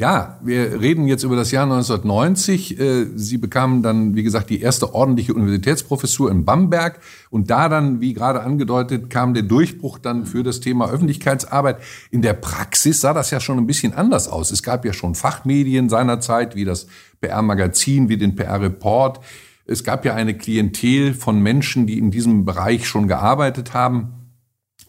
Ja, 0.00 0.38
wir 0.42 0.80
reden 0.80 1.06
jetzt 1.08 1.24
über 1.24 1.36
das 1.36 1.50
Jahr 1.50 1.64
1990. 1.64 2.80
Äh, 2.80 3.06
Sie 3.16 3.36
bekamen 3.36 3.82
dann, 3.82 4.16
wie 4.16 4.22
gesagt, 4.22 4.48
die 4.48 4.62
erste 4.62 4.94
ordentliche 4.94 5.34
Universitätsprofessur 5.34 6.30
in 6.30 6.46
Bamberg. 6.46 7.00
Und 7.28 7.50
da 7.50 7.68
dann, 7.68 8.00
wie 8.00 8.14
gerade 8.14 8.40
angedeutet, 8.40 9.10
kam 9.10 9.34
der 9.34 9.42
Durchbruch 9.42 9.98
dann 9.98 10.24
für 10.24 10.42
das 10.42 10.60
Thema 10.60 10.88
Öffentlichkeitsarbeit. 10.88 11.80
In 12.10 12.22
der 12.22 12.32
Praxis 12.32 13.02
sah 13.02 13.12
das 13.12 13.30
ja 13.30 13.40
schon 13.40 13.58
ein 13.58 13.66
bisschen 13.66 13.92
anders 13.92 14.26
aus. 14.26 14.52
Es 14.52 14.62
gab 14.62 14.86
ja 14.86 14.94
schon 14.94 15.14
Fachmedien 15.14 15.90
seinerzeit, 15.90 16.56
wie 16.56 16.64
das 16.64 16.86
PR-Magazin, 17.20 18.08
wie 18.08 18.16
den 18.16 18.36
PR-Report. 18.36 19.20
Es 19.66 19.84
gab 19.84 20.06
ja 20.06 20.14
eine 20.14 20.32
Klientel 20.32 21.12
von 21.12 21.42
Menschen, 21.42 21.86
die 21.86 21.98
in 21.98 22.10
diesem 22.10 22.46
Bereich 22.46 22.88
schon 22.88 23.06
gearbeitet 23.06 23.74
haben. 23.74 24.19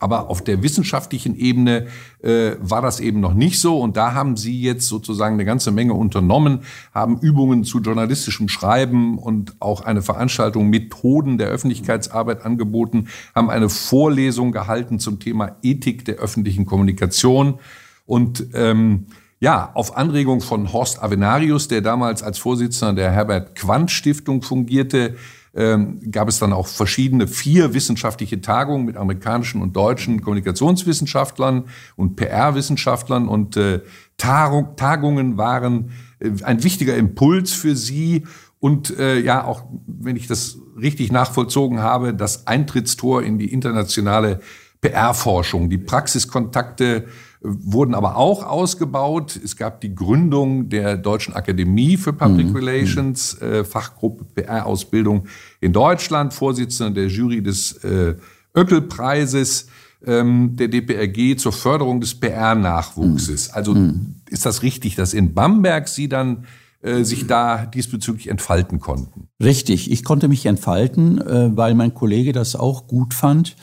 Aber 0.01 0.31
auf 0.31 0.43
der 0.43 0.63
wissenschaftlichen 0.63 1.36
Ebene 1.36 1.86
äh, 2.24 2.53
war 2.60 2.81
das 2.81 3.00
eben 3.00 3.20
noch 3.20 3.36
nicht 3.36 3.62
so. 3.62 3.79
Und 3.79 3.98
da 3.98 4.15
haben 4.15 4.36
Sie 4.36 4.60
jetzt 4.60 4.88
sozusagen 4.88 5.36
eine 5.36 5.46
ganze 5.46 5.72
Menge 5.72 5.93
unternommen, 5.93 6.62
haben 6.91 7.20
Übungen 7.20 7.63
zu 7.63 7.81
journalistischem 7.81 8.50
Schreiben 8.50 9.20
und 9.20 9.53
auch 9.60 9.81
eine 9.81 10.01
Veranstaltung 10.01 10.72
Methoden 10.72 11.38
der 11.38 11.50
Öffentlichkeitsarbeit 11.50 12.43
angeboten, 12.43 13.10
haben 13.36 13.51
eine 13.51 13.70
Vorlesung 13.70 14.51
gehalten 14.51 14.98
zum 15.00 15.20
Thema 15.20 15.55
Ethik 15.62 16.03
der 16.03 16.15
öffentlichen 16.15 16.65
Kommunikation. 16.65 17.60
Und 18.08 18.48
ähm, 18.55 19.05
ja, 19.39 19.70
auf 19.75 19.96
Anregung 19.98 20.41
von 20.41 20.74
Horst 20.74 21.03
Avenarius, 21.03 21.67
der 21.67 21.81
damals 21.81 22.24
als 22.24 22.39
Vorsitzender 22.39 22.93
der 22.93 23.12
Herbert 23.12 23.53
Quandt 23.53 23.91
Stiftung 23.91 24.41
fungierte, 24.41 25.15
ähm, 25.53 26.00
gab 26.12 26.29
es 26.29 26.39
dann 26.39 26.53
auch 26.53 26.67
verschiedene 26.67 27.27
vier 27.27 27.74
wissenschaftliche 27.74 28.39
Tagungen 28.41 28.86
mit 28.86 28.96
amerikanischen 28.96 29.62
und 29.62 29.75
deutschen 29.75 30.22
Kommunikationswissenschaftlern 30.22 31.65
und 31.96 32.15
PR-Wissenschaftlern 32.15 33.27
und 33.27 33.58
äh, 33.58 33.81
Tagung, 34.17 34.75
Tagungen 34.77 35.38
waren 35.38 35.91
äh, 36.20 36.31
ein 36.43 36.63
wichtiger 36.63 36.96
Impuls 36.96 37.51
für 37.53 37.75
sie 37.75 38.25
und 38.60 38.98
äh, 38.98 39.20
ja 39.20 39.43
auch, 39.43 39.63
wenn 39.88 40.15
ich 40.15 40.27
das 40.27 40.60
richtig 40.79 41.12
nachvollzogen 41.12 41.79
habe, 41.79 42.13
das 42.13 42.48
Eintrittstor 42.48 43.24
in 43.24 43.38
die 43.38 43.51
internationale 43.51 44.39
PR-Forschung, 44.82 45.70
die 45.70 45.78
Praxiskontakte 45.78 47.06
wurden 47.42 47.96
aber 47.96 48.18
auch 48.18 48.44
ausgebaut. 48.44 49.40
Es 49.44 49.56
gab 49.56 49.82
die 49.82 49.96
Gründung 49.96 50.70
der 50.70 50.96
Deutschen 50.98 51.34
Akademie 51.34 51.98
für 51.98 52.14
Public 52.14 52.50
mhm. 52.50 52.56
Relations, 52.56 53.40
äh, 53.42 53.64
Fachgruppe 53.64 54.26
PR-Ausbildung 54.36 55.26
in 55.60 55.74
Deutschland, 55.74 56.34
Vorsitzender 56.34 57.02
der 57.02 57.08
Jury 57.10 57.42
des 57.42 57.84
äh, 57.84 58.16
Öckel-Preises 58.56 59.68
ähm, 60.06 60.56
der 60.56 60.68
DPRG 60.68 61.38
zur 61.38 61.52
Förderung 61.52 62.00
des 62.00 62.20
PR-Nachwuchses. 62.20 63.50
Mhm. 63.50 63.56
Also 63.56 63.74
mhm. 63.74 64.16
ist 64.30 64.46
das 64.46 64.62
richtig, 64.62 64.96
dass 64.96 65.14
in 65.14 65.34
Bamberg 65.34 65.88
Sie 65.88 66.10
dann 66.10 66.46
äh, 66.82 67.04
sich 67.04 67.26
da 67.26 67.66
diesbezüglich 67.66 68.28
entfalten 68.28 68.80
konnten? 68.80 69.30
Richtig, 69.42 69.92
ich 69.92 70.04
konnte 70.04 70.28
mich 70.28 70.46
entfalten, 70.46 71.20
äh, 71.22 71.56
weil 71.56 71.74
mein 71.74 71.94
Kollege 71.96 72.34
das 72.34 72.56
auch 72.56 72.88
gut 72.88 73.16
fand 73.16 73.56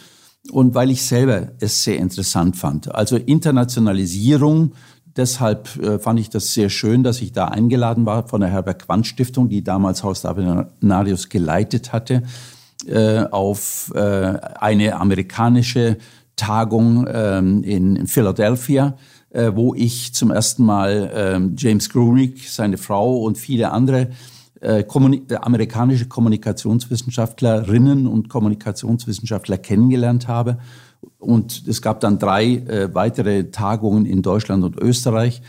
und 0.50 0.74
weil 0.74 0.90
ich 0.90 1.02
selber 1.02 1.48
es 1.60 1.84
sehr 1.84 1.98
interessant 1.98 2.56
fand. 2.56 2.94
Also 2.94 3.16
Internationalisierung, 3.16 4.72
deshalb 5.16 5.76
äh, 5.76 5.98
fand 5.98 6.20
ich 6.20 6.30
das 6.30 6.54
sehr 6.54 6.70
schön, 6.70 7.02
dass 7.02 7.20
ich 7.20 7.32
da 7.32 7.46
eingeladen 7.46 8.06
war 8.06 8.28
von 8.28 8.40
der 8.40 8.50
Herbert 8.50 8.86
Quandt 8.86 9.06
Stiftung, 9.06 9.48
die 9.48 9.62
damals 9.62 10.02
Haus 10.02 10.24
Avenarius 10.24 11.28
geleitet 11.28 11.92
hatte, 11.92 12.22
äh, 12.86 13.24
auf 13.30 13.92
äh, 13.94 14.00
eine 14.00 14.96
amerikanische 14.96 15.98
Tagung 16.36 17.06
ähm, 17.12 17.62
in 17.64 18.06
Philadelphia, 18.06 18.96
wo 19.30 19.74
ich 19.74 20.14
zum 20.14 20.30
ersten 20.30 20.64
Mal 20.64 21.10
ähm, 21.14 21.54
James 21.58 21.90
Grunick, 21.90 22.48
seine 22.48 22.78
Frau 22.78 23.18
und 23.18 23.36
viele 23.36 23.72
andere 23.72 24.08
äh, 24.60 24.82
kommuni 24.82 25.22
amerikanische 25.40 26.06
Kommunikationswissenschaftlerinnen 26.06 28.06
und 28.06 28.28
Kommunikationswissenschaftler 28.28 29.58
kennengelernt 29.58 30.28
habe. 30.28 30.58
Und 31.18 31.66
es 31.66 31.82
gab 31.82 32.00
dann 32.00 32.18
drei 32.18 32.56
äh, 32.56 32.94
weitere 32.94 33.50
Tagungen 33.50 34.06
in 34.06 34.22
Deutschland 34.22 34.64
und 34.64 34.76
Österreich. 34.76 35.42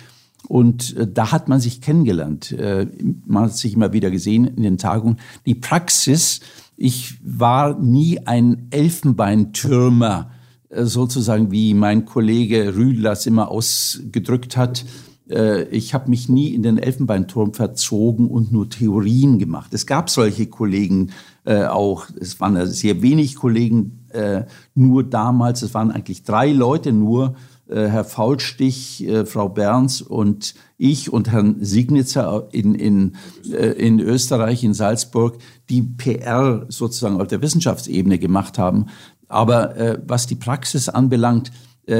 Und 0.47 0.95
äh, 0.95 1.07
da 1.07 1.31
hat 1.31 1.47
man 1.47 1.59
sich 1.59 1.81
kennengelernt. 1.81 2.51
Äh, 2.51 2.87
man 3.25 3.45
hat 3.45 3.55
sich 3.55 3.73
immer 3.73 3.93
wieder 3.93 4.11
gesehen 4.11 4.45
in 4.45 4.63
den 4.63 4.77
Tagungen. 4.77 5.17
Die 5.45 5.55
Praxis, 5.55 6.39
ich 6.77 7.19
war 7.23 7.79
nie 7.79 8.25
ein 8.25 8.67
Elfenbeintürmer, 8.71 10.31
äh, 10.69 10.85
sozusagen 10.85 11.51
wie 11.51 11.73
mein 11.73 12.05
Kollege 12.05 12.75
Rühl 12.75 13.01
das 13.01 13.25
immer 13.25 13.49
ausgedrückt 13.49 14.55
hat. 14.55 14.85
Äh, 15.29 15.63
ich 15.69 15.93
habe 15.93 16.09
mich 16.09 16.29
nie 16.29 16.53
in 16.53 16.63
den 16.63 16.77
Elfenbeinturm 16.77 17.53
verzogen 17.53 18.27
und 18.27 18.51
nur 18.51 18.69
Theorien 18.69 19.39
gemacht. 19.39 19.73
Es 19.73 19.85
gab 19.85 20.09
solche 20.09 20.47
Kollegen 20.47 21.11
äh, 21.45 21.65
auch. 21.65 22.07
Es 22.19 22.39
waren 22.39 22.65
sehr 22.67 23.01
wenig 23.01 23.35
Kollegen 23.35 24.05
äh, 24.09 24.43
nur 24.75 25.03
damals. 25.03 25.61
Es 25.61 25.73
waren 25.73 25.91
eigentlich 25.91 26.23
drei 26.23 26.51
Leute 26.51 26.91
nur. 26.91 27.35
Äh, 27.69 27.87
Herr 27.87 28.03
Faulstich, 28.03 29.07
äh, 29.07 29.25
Frau 29.25 29.47
Berns 29.47 30.01
und 30.01 30.55
ich 30.77 31.13
und 31.13 31.31
Herrn 31.31 31.57
Signitzer 31.59 32.47
in, 32.51 32.73
in, 32.73 33.15
äh, 33.51 33.73
in 33.73 33.99
Österreich, 33.99 34.63
in 34.63 34.73
Salzburg, 34.73 35.37
die 35.69 35.83
PR 35.83 36.65
sozusagen 36.69 37.21
auf 37.21 37.27
der 37.27 37.41
Wissenschaftsebene 37.41 38.17
gemacht 38.17 38.57
haben. 38.57 38.87
Aber 39.27 39.99
was 40.07 40.25
die 40.25 40.33
Praxis 40.33 40.89
anbelangt, 40.89 41.51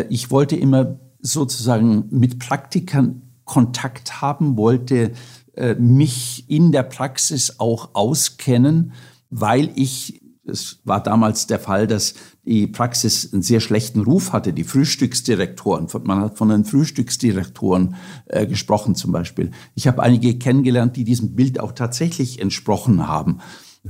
ich 0.09 0.31
wollte 0.31 0.55
immer 0.55 0.97
sozusagen 1.21 2.05
mit 2.11 2.39
Praktikern 2.39 3.21
Kontakt 3.45 4.21
haben, 4.21 4.57
wollte 4.57 5.11
äh, 5.55 5.75
mich 5.75 6.45
in 6.49 6.71
der 6.71 6.83
Praxis 6.83 7.59
auch 7.59 7.89
auskennen, 7.93 8.93
weil 9.31 9.71
ich, 9.75 10.21
es 10.45 10.79
war 10.83 11.01
damals 11.01 11.47
der 11.47 11.59
Fall, 11.59 11.87
dass 11.87 12.13
die 12.45 12.67
Praxis 12.67 13.33
einen 13.33 13.41
sehr 13.41 13.59
schlechten 13.59 14.01
Ruf 14.01 14.33
hatte, 14.33 14.53
die 14.53 14.63
Frühstücksdirektoren. 14.63 15.87
Man 16.03 16.21
hat 16.21 16.37
von 16.37 16.49
den 16.49 16.63
Frühstücksdirektoren 16.63 17.95
äh, 18.27 18.45
gesprochen 18.45 18.95
zum 18.95 19.11
Beispiel. 19.11 19.51
Ich 19.75 19.87
habe 19.87 20.01
einige 20.03 20.37
kennengelernt, 20.37 20.95
die 20.95 21.03
diesem 21.03 21.35
Bild 21.35 21.59
auch 21.59 21.71
tatsächlich 21.71 22.39
entsprochen 22.39 23.07
haben. 23.07 23.39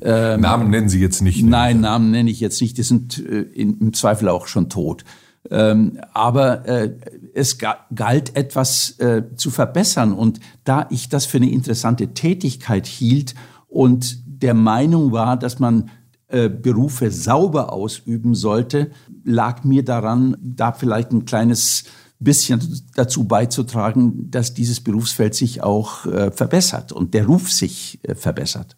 Ähm, 0.01 0.41
Namen 0.41 0.69
nennen 0.69 0.89
Sie 0.89 0.99
jetzt 0.99 1.21
nicht. 1.21 1.43
Nein, 1.43 1.81
Namen 1.81 2.11
nenne 2.11 2.29
ich 2.29 2.39
jetzt 2.39 2.61
nicht. 2.61 2.77
Die 2.77 2.83
sind 2.83 3.19
äh, 3.19 3.41
im 3.41 3.93
Zweifel 3.93 4.29
auch 4.29 4.47
schon 4.47 4.69
tot. 4.69 5.03
Ähm, 5.49 5.99
aber 6.13 6.65
äh, 6.67 6.95
es 7.33 7.57
galt 7.57 8.35
etwas 8.35 8.99
äh, 8.99 9.23
zu 9.35 9.49
verbessern. 9.51 10.13
Und 10.13 10.39
da 10.63 10.87
ich 10.89 11.09
das 11.09 11.25
für 11.25 11.37
eine 11.37 11.49
interessante 11.49 12.13
Tätigkeit 12.13 12.87
hielt 12.87 13.35
und 13.67 14.19
der 14.25 14.53
Meinung 14.53 15.11
war, 15.11 15.37
dass 15.37 15.59
man 15.59 15.89
äh, 16.27 16.49
Berufe 16.49 17.11
sauber 17.11 17.73
ausüben 17.73 18.35
sollte, 18.35 18.91
lag 19.23 19.63
mir 19.63 19.83
daran, 19.83 20.37
da 20.41 20.71
vielleicht 20.71 21.11
ein 21.11 21.25
kleines 21.25 21.85
bisschen 22.19 22.61
dazu 22.95 23.23
beizutragen, 23.23 24.29
dass 24.29 24.53
dieses 24.53 24.81
Berufsfeld 24.81 25.33
sich 25.35 25.63
auch 25.63 26.05
äh, 26.05 26.31
verbessert 26.31 26.91
und 26.91 27.13
der 27.13 27.25
Ruf 27.25 27.51
sich 27.51 27.99
äh, 28.03 28.13
verbessert. 28.15 28.75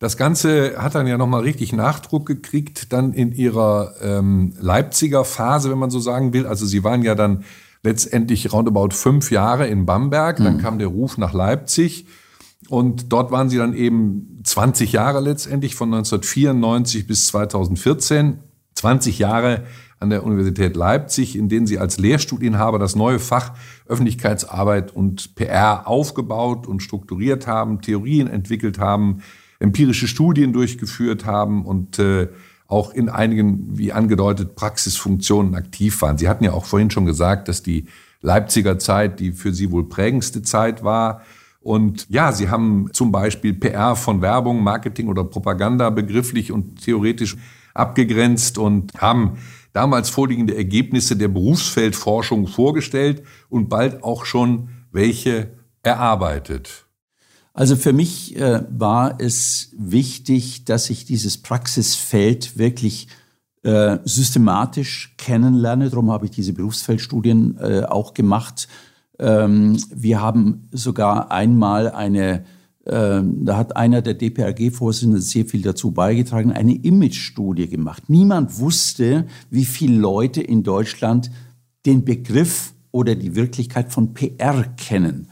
Das 0.00 0.16
Ganze 0.16 0.76
hat 0.78 0.94
dann 0.94 1.06
ja 1.06 1.18
nochmal 1.18 1.42
richtig 1.42 1.74
Nachdruck 1.74 2.24
gekriegt, 2.24 2.90
dann 2.92 3.12
in 3.12 3.32
ihrer 3.32 3.94
ähm, 4.00 4.54
Leipziger 4.58 5.26
Phase, 5.26 5.70
wenn 5.70 5.78
man 5.78 5.90
so 5.90 6.00
sagen 6.00 6.32
will. 6.32 6.46
Also 6.46 6.64
Sie 6.64 6.82
waren 6.82 7.02
ja 7.02 7.14
dann 7.14 7.44
letztendlich 7.82 8.50
roundabout 8.50 8.94
fünf 8.94 9.30
Jahre 9.30 9.66
in 9.68 9.84
Bamberg, 9.84 10.38
dann 10.38 10.56
mhm. 10.56 10.60
kam 10.60 10.78
der 10.78 10.88
Ruf 10.88 11.18
nach 11.18 11.34
Leipzig 11.34 12.06
und 12.70 13.12
dort 13.12 13.30
waren 13.30 13.50
Sie 13.50 13.58
dann 13.58 13.74
eben 13.74 14.40
20 14.42 14.92
Jahre 14.92 15.20
letztendlich, 15.20 15.74
von 15.74 15.92
1994 15.92 17.06
bis 17.06 17.26
2014. 17.26 18.38
20 18.76 19.18
Jahre 19.18 19.64
an 19.98 20.08
der 20.08 20.24
Universität 20.24 20.76
Leipzig, 20.76 21.36
in 21.36 21.50
denen 21.50 21.66
Sie 21.66 21.78
als 21.78 21.98
Lehrstudienhaber 21.98 22.78
das 22.78 22.96
neue 22.96 23.18
Fach 23.18 23.52
Öffentlichkeitsarbeit 23.86 24.96
und 24.96 25.34
PR 25.34 25.86
aufgebaut 25.86 26.66
und 26.66 26.80
strukturiert 26.80 27.46
haben, 27.46 27.82
Theorien 27.82 28.28
entwickelt 28.28 28.78
haben, 28.78 29.22
empirische 29.60 30.08
Studien 30.08 30.52
durchgeführt 30.52 31.24
haben 31.24 31.64
und 31.64 31.98
äh, 32.00 32.28
auch 32.66 32.92
in 32.92 33.08
einigen, 33.08 33.78
wie 33.78 33.92
angedeutet, 33.92 34.54
Praxisfunktionen 34.54 35.54
aktiv 35.54 36.02
waren. 36.02 36.18
Sie 36.18 36.28
hatten 36.28 36.44
ja 36.44 36.52
auch 36.52 36.64
vorhin 36.64 36.90
schon 36.90 37.06
gesagt, 37.06 37.48
dass 37.48 37.62
die 37.62 37.86
Leipziger 38.22 38.78
Zeit 38.78 39.20
die 39.20 39.32
für 39.32 39.52
Sie 39.52 39.70
wohl 39.70 39.88
prägendste 39.88 40.42
Zeit 40.42 40.84
war. 40.84 41.22
Und 41.60 42.06
ja, 42.08 42.32
Sie 42.32 42.48
haben 42.48 42.88
zum 42.92 43.12
Beispiel 43.12 43.54
PR 43.54 43.96
von 43.96 44.22
Werbung, 44.22 44.62
Marketing 44.62 45.08
oder 45.08 45.24
Propaganda 45.24 45.90
begrifflich 45.90 46.52
und 46.52 46.82
theoretisch 46.82 47.36
abgegrenzt 47.74 48.56
und 48.56 48.94
haben 49.00 49.38
damals 49.72 50.10
vorliegende 50.10 50.56
Ergebnisse 50.56 51.16
der 51.16 51.28
Berufsfeldforschung 51.28 52.46
vorgestellt 52.46 53.22
und 53.48 53.68
bald 53.68 54.02
auch 54.02 54.24
schon 54.24 54.70
welche 54.92 55.50
erarbeitet. 55.82 56.86
Also 57.52 57.76
für 57.76 57.92
mich 57.92 58.36
äh, 58.36 58.62
war 58.70 59.20
es 59.20 59.72
wichtig, 59.76 60.64
dass 60.64 60.88
ich 60.88 61.04
dieses 61.04 61.38
Praxisfeld 61.38 62.56
wirklich 62.56 63.08
äh, 63.62 63.98
systematisch 64.04 65.14
kennenlerne. 65.18 65.90
Darum 65.90 66.10
habe 66.10 66.26
ich 66.26 66.30
diese 66.30 66.52
Berufsfeldstudien 66.52 67.58
äh, 67.58 67.82
auch 67.84 68.14
gemacht. 68.14 68.68
Ähm, 69.18 69.76
wir 69.92 70.22
haben 70.22 70.68
sogar 70.72 71.30
einmal 71.30 71.90
eine, 71.90 72.44
äh, 72.84 73.20
da 73.22 73.56
hat 73.56 73.76
einer 73.76 74.00
der 74.00 74.14
DPRG-Vorsitzenden 74.14 75.20
sehr 75.20 75.44
viel 75.44 75.62
dazu 75.62 75.90
beigetragen, 75.90 76.52
eine 76.52 76.74
Image-Studie 76.74 77.68
gemacht. 77.68 78.04
Niemand 78.08 78.58
wusste, 78.60 79.26
wie 79.50 79.64
viele 79.66 79.96
Leute 79.96 80.40
in 80.40 80.62
Deutschland 80.62 81.30
den 81.84 82.04
Begriff 82.04 82.72
oder 82.92 83.14
die 83.14 83.34
Wirklichkeit 83.34 83.92
von 83.92 84.14
PR 84.14 84.64
kennen. 84.76 85.29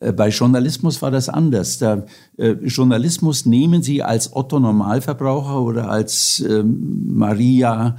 Äh, 0.00 0.12
bei 0.12 0.28
Journalismus 0.28 1.02
war 1.02 1.10
das 1.10 1.28
anders. 1.28 1.78
Der 1.78 2.06
äh, 2.36 2.52
Journalismus 2.52 3.46
nehmen 3.46 3.82
Sie 3.82 4.02
als 4.02 4.34
Otto 4.34 4.60
Normalverbraucher 4.60 5.62
oder 5.62 5.90
als 5.90 6.40
äh, 6.40 6.62
Maria 6.62 7.96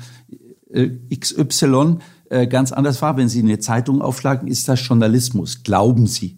äh, 0.72 0.90
XY 1.16 1.98
äh, 2.30 2.48
ganz 2.48 2.72
anders 2.72 3.02
wahr. 3.02 3.18
Wenn 3.18 3.30
Sie 3.30 3.42
eine 3.42 3.60
Zeitung 3.60 4.02
aufschlagen, 4.02 4.48
ist 4.48 4.68
das 4.68 4.86
Journalismus. 4.86 5.64
Glauben 5.64 6.08
Sie. 6.08 6.38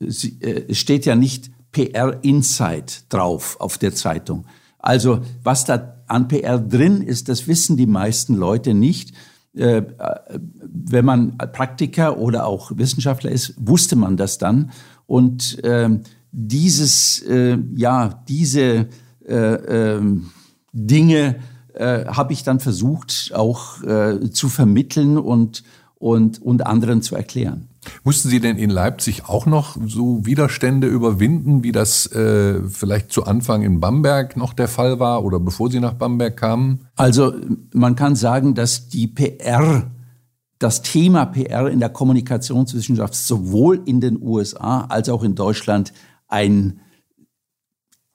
Sie 0.00 0.38
äh, 0.40 0.66
es 0.68 0.78
steht 0.78 1.06
ja 1.06 1.14
nicht 1.14 1.50
PR 1.72 2.18
Insight 2.22 3.04
drauf 3.12 3.56
auf 3.60 3.78
der 3.78 3.94
Zeitung. 3.94 4.46
Also 4.78 5.20
was 5.42 5.64
da 5.64 5.96
an 6.06 6.28
PR 6.28 6.58
drin 6.58 7.02
ist, 7.02 7.28
das 7.28 7.48
wissen 7.48 7.76
die 7.76 7.86
meisten 7.86 8.34
Leute 8.34 8.72
nicht. 8.72 9.12
Wenn 9.52 11.04
man 11.04 11.38
Praktiker 11.38 12.18
oder 12.18 12.46
auch 12.46 12.72
Wissenschaftler 12.76 13.30
ist, 13.30 13.54
wusste 13.58 13.96
man 13.96 14.16
das 14.16 14.38
dann. 14.38 14.70
Und 15.06 15.58
ähm, 15.62 16.02
dieses, 16.32 17.22
äh, 17.22 17.58
ja, 17.74 18.22
diese 18.28 18.88
äh, 19.26 19.34
äh, 19.34 20.02
Dinge 20.72 21.36
äh, 21.74 22.06
habe 22.06 22.32
ich 22.32 22.42
dann 22.42 22.60
versucht 22.60 23.32
auch 23.34 23.82
äh, 23.82 24.30
zu 24.30 24.48
vermitteln 24.48 25.18
und, 25.18 25.62
und, 25.98 26.42
und 26.42 26.66
anderen 26.66 27.02
zu 27.02 27.16
erklären. 27.16 27.68
Mussten 28.04 28.28
Sie 28.28 28.40
denn 28.40 28.56
in 28.56 28.70
Leipzig 28.70 29.28
auch 29.28 29.46
noch 29.46 29.76
so 29.86 30.26
Widerstände 30.26 30.88
überwinden, 30.88 31.62
wie 31.62 31.72
das 31.72 32.06
äh, 32.12 32.60
vielleicht 32.68 33.12
zu 33.12 33.24
Anfang 33.24 33.62
in 33.62 33.80
Bamberg 33.80 34.36
noch 34.36 34.52
der 34.52 34.68
Fall 34.68 34.98
war 34.98 35.24
oder 35.24 35.38
bevor 35.38 35.70
Sie 35.70 35.80
nach 35.80 35.94
Bamberg 35.94 36.36
kamen? 36.36 36.86
Also 36.96 37.34
man 37.72 37.94
kann 37.94 38.16
sagen, 38.16 38.54
dass 38.54 38.88
die 38.88 39.06
PR 39.06 39.90
das 40.58 40.82
Thema 40.82 41.26
PR 41.26 41.68
in 41.68 41.80
der 41.80 41.90
Kommunikationswissenschaft 41.90 43.14
sowohl 43.14 43.82
in 43.84 44.00
den 44.00 44.20
USA 44.20 44.82
als 44.86 45.08
auch 45.08 45.22
in 45.22 45.34
Deutschland 45.34 45.92
ein 46.28 46.80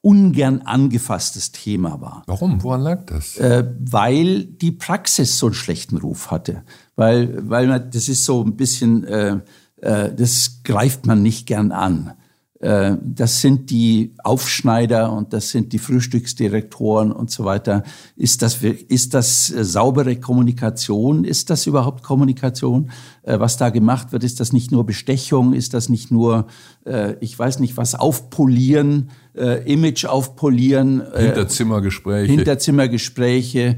ungern 0.02 0.64
angefasstes 0.64 1.52
Thema 1.52 2.02
war. 2.02 2.24
Warum? 2.26 2.64
Woran 2.64 2.82
lag 2.82 3.06
das? 3.06 3.38
Äh, 3.38 3.72
weil 3.80 4.46
die 4.46 4.72
Praxis 4.72 5.38
so 5.38 5.48
einen 5.48 5.54
schlechten 5.54 5.98
Ruf 5.98 6.32
hatte. 6.32 6.64
Weil, 6.96 7.48
weil 7.50 7.68
man, 7.68 7.92
das 7.92 8.10
ist 8.10 8.26
so 8.26 8.44
ein 8.44 8.56
bisschen, 8.56 9.04
äh, 9.04 9.40
äh, 9.78 10.14
das 10.14 10.64
greift 10.64 11.06
man 11.06 11.22
nicht 11.22 11.46
gern 11.46 11.72
an. 11.72 12.14
Äh, 12.62 12.98
das 13.04 13.42
sind 13.42 13.72
die 13.72 14.14
Aufschneider 14.24 15.12
und 15.12 15.34
das 15.34 15.50
sind 15.50 15.74
die 15.74 15.80
Frühstücksdirektoren 15.80 17.12
und 17.12 17.32
so 17.32 17.44
weiter. 17.44 17.84
Ist 18.16 18.44
das, 18.44 18.60
ist 18.62 19.16
das 19.16 19.50
äh, 19.50 19.64
saubere 19.66 20.16
Kommunikation? 20.18 21.24
Ist 21.24 21.50
das 21.50 21.66
überhaupt 21.66 22.04
Kommunikation? 22.04 22.92
Äh, 23.24 23.40
was 23.40 23.58
da 23.58 23.70
gemacht 23.70 24.12
wird, 24.12 24.24
ist 24.24 24.40
das 24.40 24.54
nicht 24.54 24.72
nur 24.72 24.86
Bestechung? 24.86 25.54
Ist 25.54 25.74
das 25.74 25.90
nicht 25.90 26.12
nur, 26.12 26.48
ich 27.20 27.38
weiß 27.38 27.60
nicht 27.60 27.78
was, 27.78 27.94
aufpolieren, 27.94 29.12
Image 29.66 30.06
aufpolieren? 30.06 31.04
Hinterzimmergespräche. 31.16 32.32
Hinterzimmergespräche, 32.32 33.78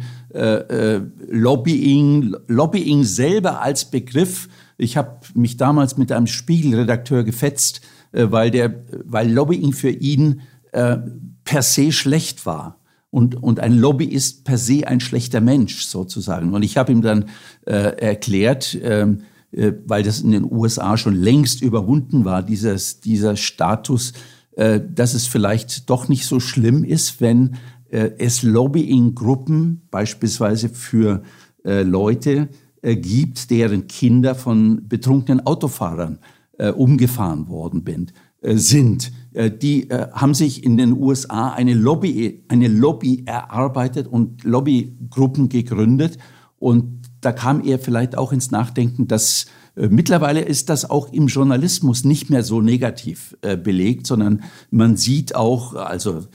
Lobbying, 1.29 2.35
Lobbying 2.47 3.03
selber 3.03 3.61
als 3.61 3.85
Begriff. 3.85 4.47
Ich 4.77 4.95
habe 4.95 5.17
mich 5.35 5.57
damals 5.57 5.97
mit 5.97 6.11
einem 6.13 6.27
Spiegelredakteur 6.27 7.23
gefetzt, 7.23 7.81
weil, 8.13 8.51
der, 8.51 8.83
weil 9.03 9.31
Lobbying 9.31 9.73
für 9.73 9.89
ihn 9.89 10.41
äh, 10.71 10.97
per 11.43 11.61
se 11.61 11.91
schlecht 11.91 12.45
war. 12.45 12.79
Und, 13.09 13.35
und 13.35 13.59
ein 13.59 13.77
Lobbyist 13.77 14.43
per 14.43 14.57
se 14.57 14.87
ein 14.87 14.99
schlechter 14.99 15.39
Mensch 15.39 15.83
sozusagen. 15.85 16.53
Und 16.53 16.63
ich 16.63 16.77
habe 16.77 16.91
ihm 16.91 17.03
dann 17.03 17.25
äh, 17.65 17.73
erklärt, 17.73 18.77
ähm, 18.81 19.21
äh, 19.51 19.73
weil 19.85 20.01
das 20.01 20.21
in 20.21 20.31
den 20.31 20.51
USA 20.51 20.97
schon 20.97 21.13
längst 21.13 21.61
überwunden 21.61 22.25
war, 22.25 22.41
dieses, 22.41 23.01
dieser 23.01 23.35
Status, 23.35 24.13
äh, 24.55 24.79
dass 24.81 25.13
es 25.13 25.27
vielleicht 25.27 25.91
doch 25.91 26.07
nicht 26.07 26.25
so 26.25 26.39
schlimm 26.39 26.83
ist, 26.83 27.21
wenn 27.21 27.57
äh, 27.91 28.11
es 28.17 28.41
Lobbying-Gruppen 28.41 29.83
beispielsweise 29.91 30.69
für 30.69 31.21
äh, 31.63 31.83
Leute 31.83 32.49
äh, 32.81 32.95
gibt, 32.95 33.51
deren 33.51 33.87
Kinder 33.87 34.33
von 34.33 34.87
betrunkenen 34.87 35.45
Autofahrern 35.45 36.17
äh, 36.57 36.71
umgefahren 36.71 37.47
worden 37.47 37.83
bin, 37.83 38.11
äh, 38.41 38.57
sind. 38.57 39.11
Äh, 39.33 39.51
die 39.51 39.89
äh, 39.89 40.09
haben 40.11 40.33
sich 40.33 40.63
in 40.63 40.77
den 40.77 40.93
USA 40.93 41.49
eine 41.49 41.73
Lobby, 41.73 42.43
eine 42.49 42.67
Lobby 42.67 43.23
erarbeitet 43.25 44.07
und 44.07 44.43
Lobbygruppen 44.43 45.49
gegründet. 45.49 46.17
Und 46.59 47.01
da 47.21 47.31
kam 47.31 47.63
er 47.63 47.79
vielleicht 47.79 48.17
auch 48.17 48.33
ins 48.33 48.51
Nachdenken, 48.51 49.07
dass 49.07 49.45
äh, 49.75 49.87
mittlerweile 49.87 50.41
ist 50.41 50.69
das 50.69 50.89
auch 50.89 51.11
im 51.13 51.27
Journalismus 51.27 52.03
nicht 52.03 52.29
mehr 52.29 52.43
so 52.43 52.61
negativ 52.61 53.37
äh, 53.41 53.55
belegt, 53.57 54.07
sondern 54.07 54.43
man 54.69 54.97
sieht 54.97 55.35
auch, 55.35 55.73
also 55.73 56.25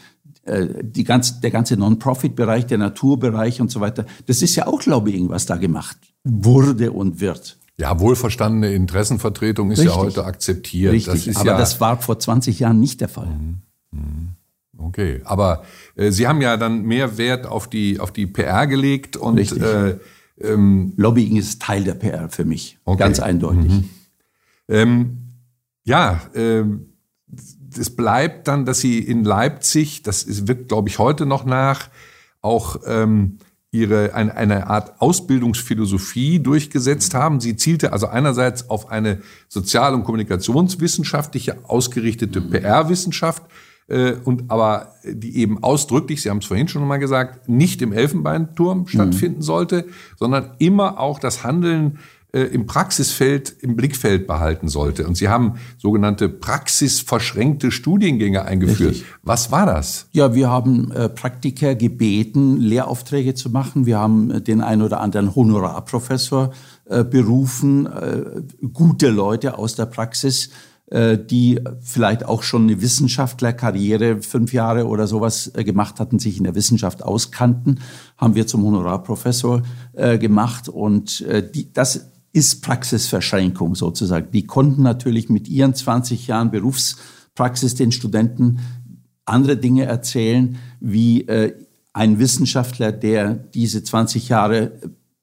die 0.81 1.05
ganze, 1.05 1.43
der 1.43 1.51
ganze 1.51 1.77
Non-Profit-Bereich, 1.77 2.65
der 2.65 2.79
Naturbereich 2.79 3.61
und 3.61 3.71
so 3.71 3.81
weiter, 3.81 4.07
das 4.25 4.41
ist 4.41 4.57
ja 4.57 4.67
auch 4.67 4.87
Lobbying, 4.87 5.29
was 5.29 5.45
da 5.45 5.57
gemacht 5.57 5.99
wurde 6.25 6.91
und 6.93 7.21
wird. 7.21 7.59
Ja, 7.79 8.01
wohlverstandene 8.01 8.73
Interessenvertretung 8.75 9.71
ist 9.71 9.79
Richtig. 9.79 9.95
ja 9.95 10.01
heute 10.01 10.25
akzeptiert. 10.25 10.93
Richtig, 10.93 11.27
das 11.27 11.37
aber 11.37 11.51
ja 11.51 11.59
das 11.59 11.81
war 11.81 12.01
vor 12.01 12.19
20 12.19 12.59
Jahren 12.59 12.81
nicht 12.81 13.01
der 13.01 13.09
Fall. 13.09 13.29
Mhm. 13.29 13.63
Mhm. 13.93 14.29
Okay, 14.77 15.21
aber 15.25 15.65
äh, 15.97 16.11
Sie 16.11 16.27
haben 16.27 16.41
ja 16.41 16.57
dann 16.57 16.83
mehr 16.83 17.19
Wert 17.19 17.47
auf 17.47 17.69
die, 17.69 18.01
auf 18.01 18.13
die 18.13 18.27
PR 18.27 18.67
gelegt 18.67 19.17
und. 19.17 19.39
Äh, 19.39 19.99
ähm, 20.41 20.93
Lobbying 20.97 21.37
ist 21.37 21.61
Teil 21.63 21.85
der 21.85 21.95
PR 21.95 22.29
für 22.29 22.45
mich, 22.45 22.79
okay. 22.85 22.99
ganz 22.99 23.19
eindeutig. 23.19 23.73
Mhm. 23.73 23.91
Ähm, 24.69 25.19
ja, 25.85 26.21
äh, 26.35 26.63
es 27.77 27.95
bleibt 27.95 28.49
dann, 28.49 28.65
dass 28.65 28.81
Sie 28.81 28.99
in 28.99 29.25
Leipzig, 29.25 30.03
das 30.03 30.23
ist, 30.23 30.47
wirkt, 30.49 30.69
glaube 30.69 30.89
ich, 30.89 30.99
heute 30.99 31.27
noch 31.27 31.45
nach, 31.45 31.89
auch 32.41 32.77
ähm, 32.87 33.39
ihre, 33.71 34.15
eine, 34.15 34.35
eine 34.35 34.67
Art 34.69 35.01
Ausbildungsphilosophie 35.01 36.41
durchgesetzt 36.41 37.15
haben. 37.15 37.41
Sie 37.41 37.57
zielte 37.57 37.93
also 37.93 38.07
einerseits 38.07 38.71
auf 38.71 38.91
eine 38.91 39.21
sozial- 39.49 39.95
und 39.95 40.05
kommunikationswissenschaftliche 40.05 41.59
ausgerichtete 41.65 42.41
PR-Wissenschaft, 42.41 43.43
äh, 43.89 44.17
und 44.25 44.51
aber 44.51 44.95
die 45.05 45.37
eben 45.39 45.63
ausdrücklich, 45.63 46.23
Sie 46.23 46.31
haben 46.31 46.39
es 46.39 46.47
vorhin 46.47 46.69
schon 46.69 46.87
mal 46.87 46.99
gesagt, 46.99 47.49
nicht 47.49 47.81
im 47.83 47.93
Elfenbeinturm 47.93 48.87
stattfinden 48.87 49.39
mhm. 49.39 49.43
sollte, 49.43 49.87
sondern 50.19 50.53
immer 50.59 51.01
auch 51.01 51.19
das 51.19 51.43
Handeln 51.43 51.99
äh, 52.33 52.43
im 52.43 52.67
Praxisfeld 52.67 53.55
im 53.61 53.75
Blickfeld 53.75 54.27
behalten 54.27 54.69
sollte. 54.69 55.07
Und 55.07 55.17
Sie 55.17 55.29
haben 55.29 55.55
sogenannte 55.79 56.29
praxisverschränkte 56.29 57.71
Studiengänge 57.71 58.45
eingeführt. 58.45 58.91
Richtig. 58.91 59.07
Was 59.23 59.51
war 59.51 59.65
das? 59.65 60.09
Ja, 60.13 60.35
wir 60.35 60.51
haben 60.51 60.93
äh, 60.93 61.09
Praktiker 61.09 61.75
gebeten, 61.75 62.59
Lehraufträge 62.59 63.35
zu 63.35 63.49
machen. 63.49 63.87
Wir 63.87 63.99
haben 63.99 64.31
äh, 64.31 64.41
den 64.43 64.61
ein 64.61 64.83
oder 64.83 65.01
anderen 65.01 65.35
Honorarprofessor 65.35 66.53
äh, 66.85 67.03
berufen, 67.03 67.87
äh, 67.87 68.25
gute 68.73 69.09
Leute 69.09 69.57
aus 69.57 69.75
der 69.75 69.87
Praxis 69.87 70.51
äh, 70.91 71.19
die 71.19 71.61
vielleicht 71.81 72.25
auch 72.25 72.43
schon 72.43 72.63
eine 72.63 72.81
Wissenschaftlerkarriere, 72.81 74.23
fünf 74.23 74.55
Jahre 74.55 74.87
oder 74.87 75.07
sowas 75.07 75.53
gemacht 75.55 76.01
hatten, 76.01 76.19
sich 76.19 76.39
in 76.39 76.45
der 76.45 76.55
Wissenschaft 76.55 77.03
auskannten, 77.03 77.81
haben 78.17 78.35
wir 78.35 78.47
zum 78.47 78.65
Honorarprofessor 78.65 79.63
äh, 79.93 80.17
gemacht. 80.17 80.71
Und 80.71 81.21
äh, 81.23 81.47
die, 81.47 81.71
das 81.75 82.09
ist 82.33 82.63
Praxisverschränkung 82.63 83.75
sozusagen. 83.75 84.31
Die 84.33 84.47
konnten 84.47 84.83
natürlich 84.83 85.29
mit 85.29 85.49
ihren 85.49 85.75
20 85.75 86.27
Jahren 86.27 86.51
Berufspraxis 86.51 87.75
den 87.75 87.93
Studenten 87.93 88.61
andere 89.25 89.57
Dinge 89.57 89.85
erzählen, 89.85 90.59
wie 90.81 91.23
äh, 91.29 91.55
ein 91.93 92.19
Wissenschaftler, 92.19 92.93
der 92.93 93.35
diese 93.35 93.83
20 93.83 94.29
Jahre 94.29 94.73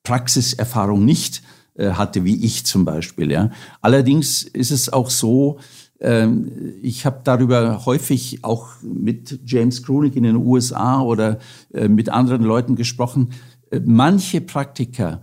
Praxiserfahrung 0.03 1.03
nicht 1.03 1.41
äh, 1.75 1.91
hatte, 1.91 2.23
wie 2.23 2.43
ich 2.43 2.65
zum 2.65 2.85
Beispiel. 2.85 3.31
Ja. 3.31 3.49
Allerdings 3.81 4.43
ist 4.43 4.71
es 4.71 4.91
auch 4.91 5.09
so, 5.09 5.59
ähm, 5.99 6.51
ich 6.81 7.05
habe 7.05 7.21
darüber 7.23 7.85
häufig 7.85 8.43
auch 8.43 8.69
mit 8.81 9.39
James 9.45 9.83
Krunig 9.83 10.15
in 10.15 10.23
den 10.23 10.35
USA 10.35 11.01
oder 11.01 11.39
äh, 11.73 11.87
mit 11.87 12.09
anderen 12.09 12.43
Leuten 12.43 12.75
gesprochen. 12.75 13.29
Äh, 13.71 13.81
manche 13.83 14.41
Praktiker, 14.41 15.21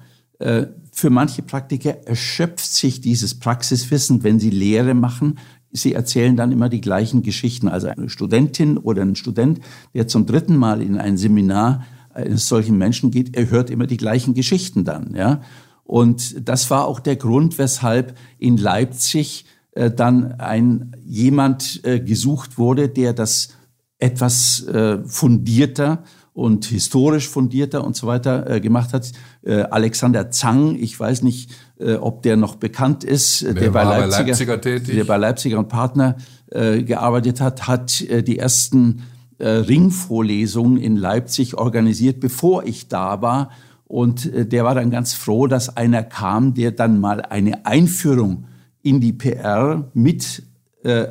für 0.93 1.11
manche 1.11 1.43
Praktiker 1.43 2.07
erschöpft 2.07 2.73
sich 2.73 3.01
dieses 3.01 3.35
Praxiswissen, 3.35 4.23
wenn 4.23 4.39
sie 4.39 4.51
Lehre 4.51 4.95
machen. 4.95 5.39
Sie 5.73 5.95
erzählen 5.95 6.37
dann 6.37 6.53
immer 6.53 6.69
die 6.69 6.83
gleichen 6.83 7.23
Geschichten. 7.23 7.67
Also 7.67 7.89
eine 7.89 8.11
Studentin 8.11 8.77
oder 8.77 9.03
ein 9.03 9.17
Student, 9.17 9.61
der 9.95 10.07
zum 10.07 10.27
dritten 10.27 10.57
Mal 10.57 10.83
in 10.83 10.99
ein 10.99 11.17
Seminar 11.17 11.85
eines 12.13 12.47
solchen 12.47 12.77
Menschen 12.77 13.11
geht, 13.11 13.35
er 13.35 13.49
hört 13.51 13.71
immer 13.71 13.87
die 13.87 13.97
gleichen 13.97 14.35
Geschichten 14.35 14.85
dann. 14.85 15.15
Ja? 15.17 15.41
Und 15.83 16.47
das 16.47 16.71
war 16.71 16.87
auch 16.87 17.01
der 17.01 17.17
Grund, 17.17 17.57
weshalb 17.57 18.15
in 18.39 18.59
Leipzig 18.59 19.47
äh, 19.73 19.91
dann 19.91 20.33
ein 20.33 20.95
jemand 21.03 21.81
äh, 21.85 22.01
gesucht 22.01 22.59
wurde, 22.59 22.91
der 22.91 23.15
das 23.15 23.55
etwas 23.99 24.63
äh, 24.67 24.99
fundierter 25.07 26.05
und 26.35 26.65
historisch 26.65 27.29
fundierter 27.29 27.85
und 27.85 27.95
so 27.95 28.07
weiter 28.07 28.49
äh, 28.49 28.61
gemacht 28.61 28.93
hat. 28.93 29.13
Äh, 29.43 29.63
Alexander 29.63 30.31
Zang, 30.31 30.77
ich 30.77 30.99
weiß 30.99 31.23
nicht, 31.23 31.51
äh, 31.79 31.95
ob 31.95 32.23
der 32.23 32.37
noch 32.37 32.57
bekannt 32.57 33.05
ist, 33.05 33.43
der, 33.43 33.55
der 33.55 33.71
bei, 33.71 33.85
Leipziger, 33.85 34.27
Leipziger 34.27 34.61
tätig. 34.61 34.95
der 34.95 35.05
bei 35.05 35.17
Leipziger 35.17 35.59
und 35.59 35.69
Partner 35.69 36.17
äh, 36.51 36.83
gearbeitet 36.83 37.41
hat, 37.41 37.67
hat 37.69 38.01
äh, 38.01 38.23
die 38.23 38.39
ersten 38.39 39.03
äh, 39.39 39.49
Ringvorlesungen 39.49 40.79
in 40.79 40.97
Leipzig 40.97 41.59
organisiert, 41.59 42.21
bevor 42.21 42.65
ich 42.65 42.89
da 42.89 43.21
war 43.21 43.51
und 43.93 44.33
äh, 44.33 44.47
der 44.47 44.65
war 44.65 44.75
dann 44.75 44.91
ganz 44.91 45.13
froh, 45.13 45.47
dass 45.47 45.77
einer 45.77 46.03
kam, 46.03 46.55
der 46.55 46.71
dann 46.71 46.99
mal 46.99 47.21
eine 47.21 47.67
Einführung 47.67 48.47
in 48.83 49.03
die 49.03 49.13
PR 49.13 49.91
mit 49.93 50.45
äh, 50.83 51.09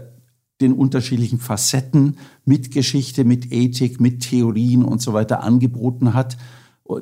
den 0.61 0.73
unterschiedlichen 0.73 1.39
Facetten, 1.39 2.17
mit 2.45 2.71
Geschichte, 2.71 3.25
mit 3.25 3.51
Ethik, 3.51 3.99
mit 3.99 4.21
Theorien 4.21 4.83
und 4.83 5.01
so 5.01 5.13
weiter 5.13 5.43
angeboten 5.43 6.13
hat. 6.13 6.37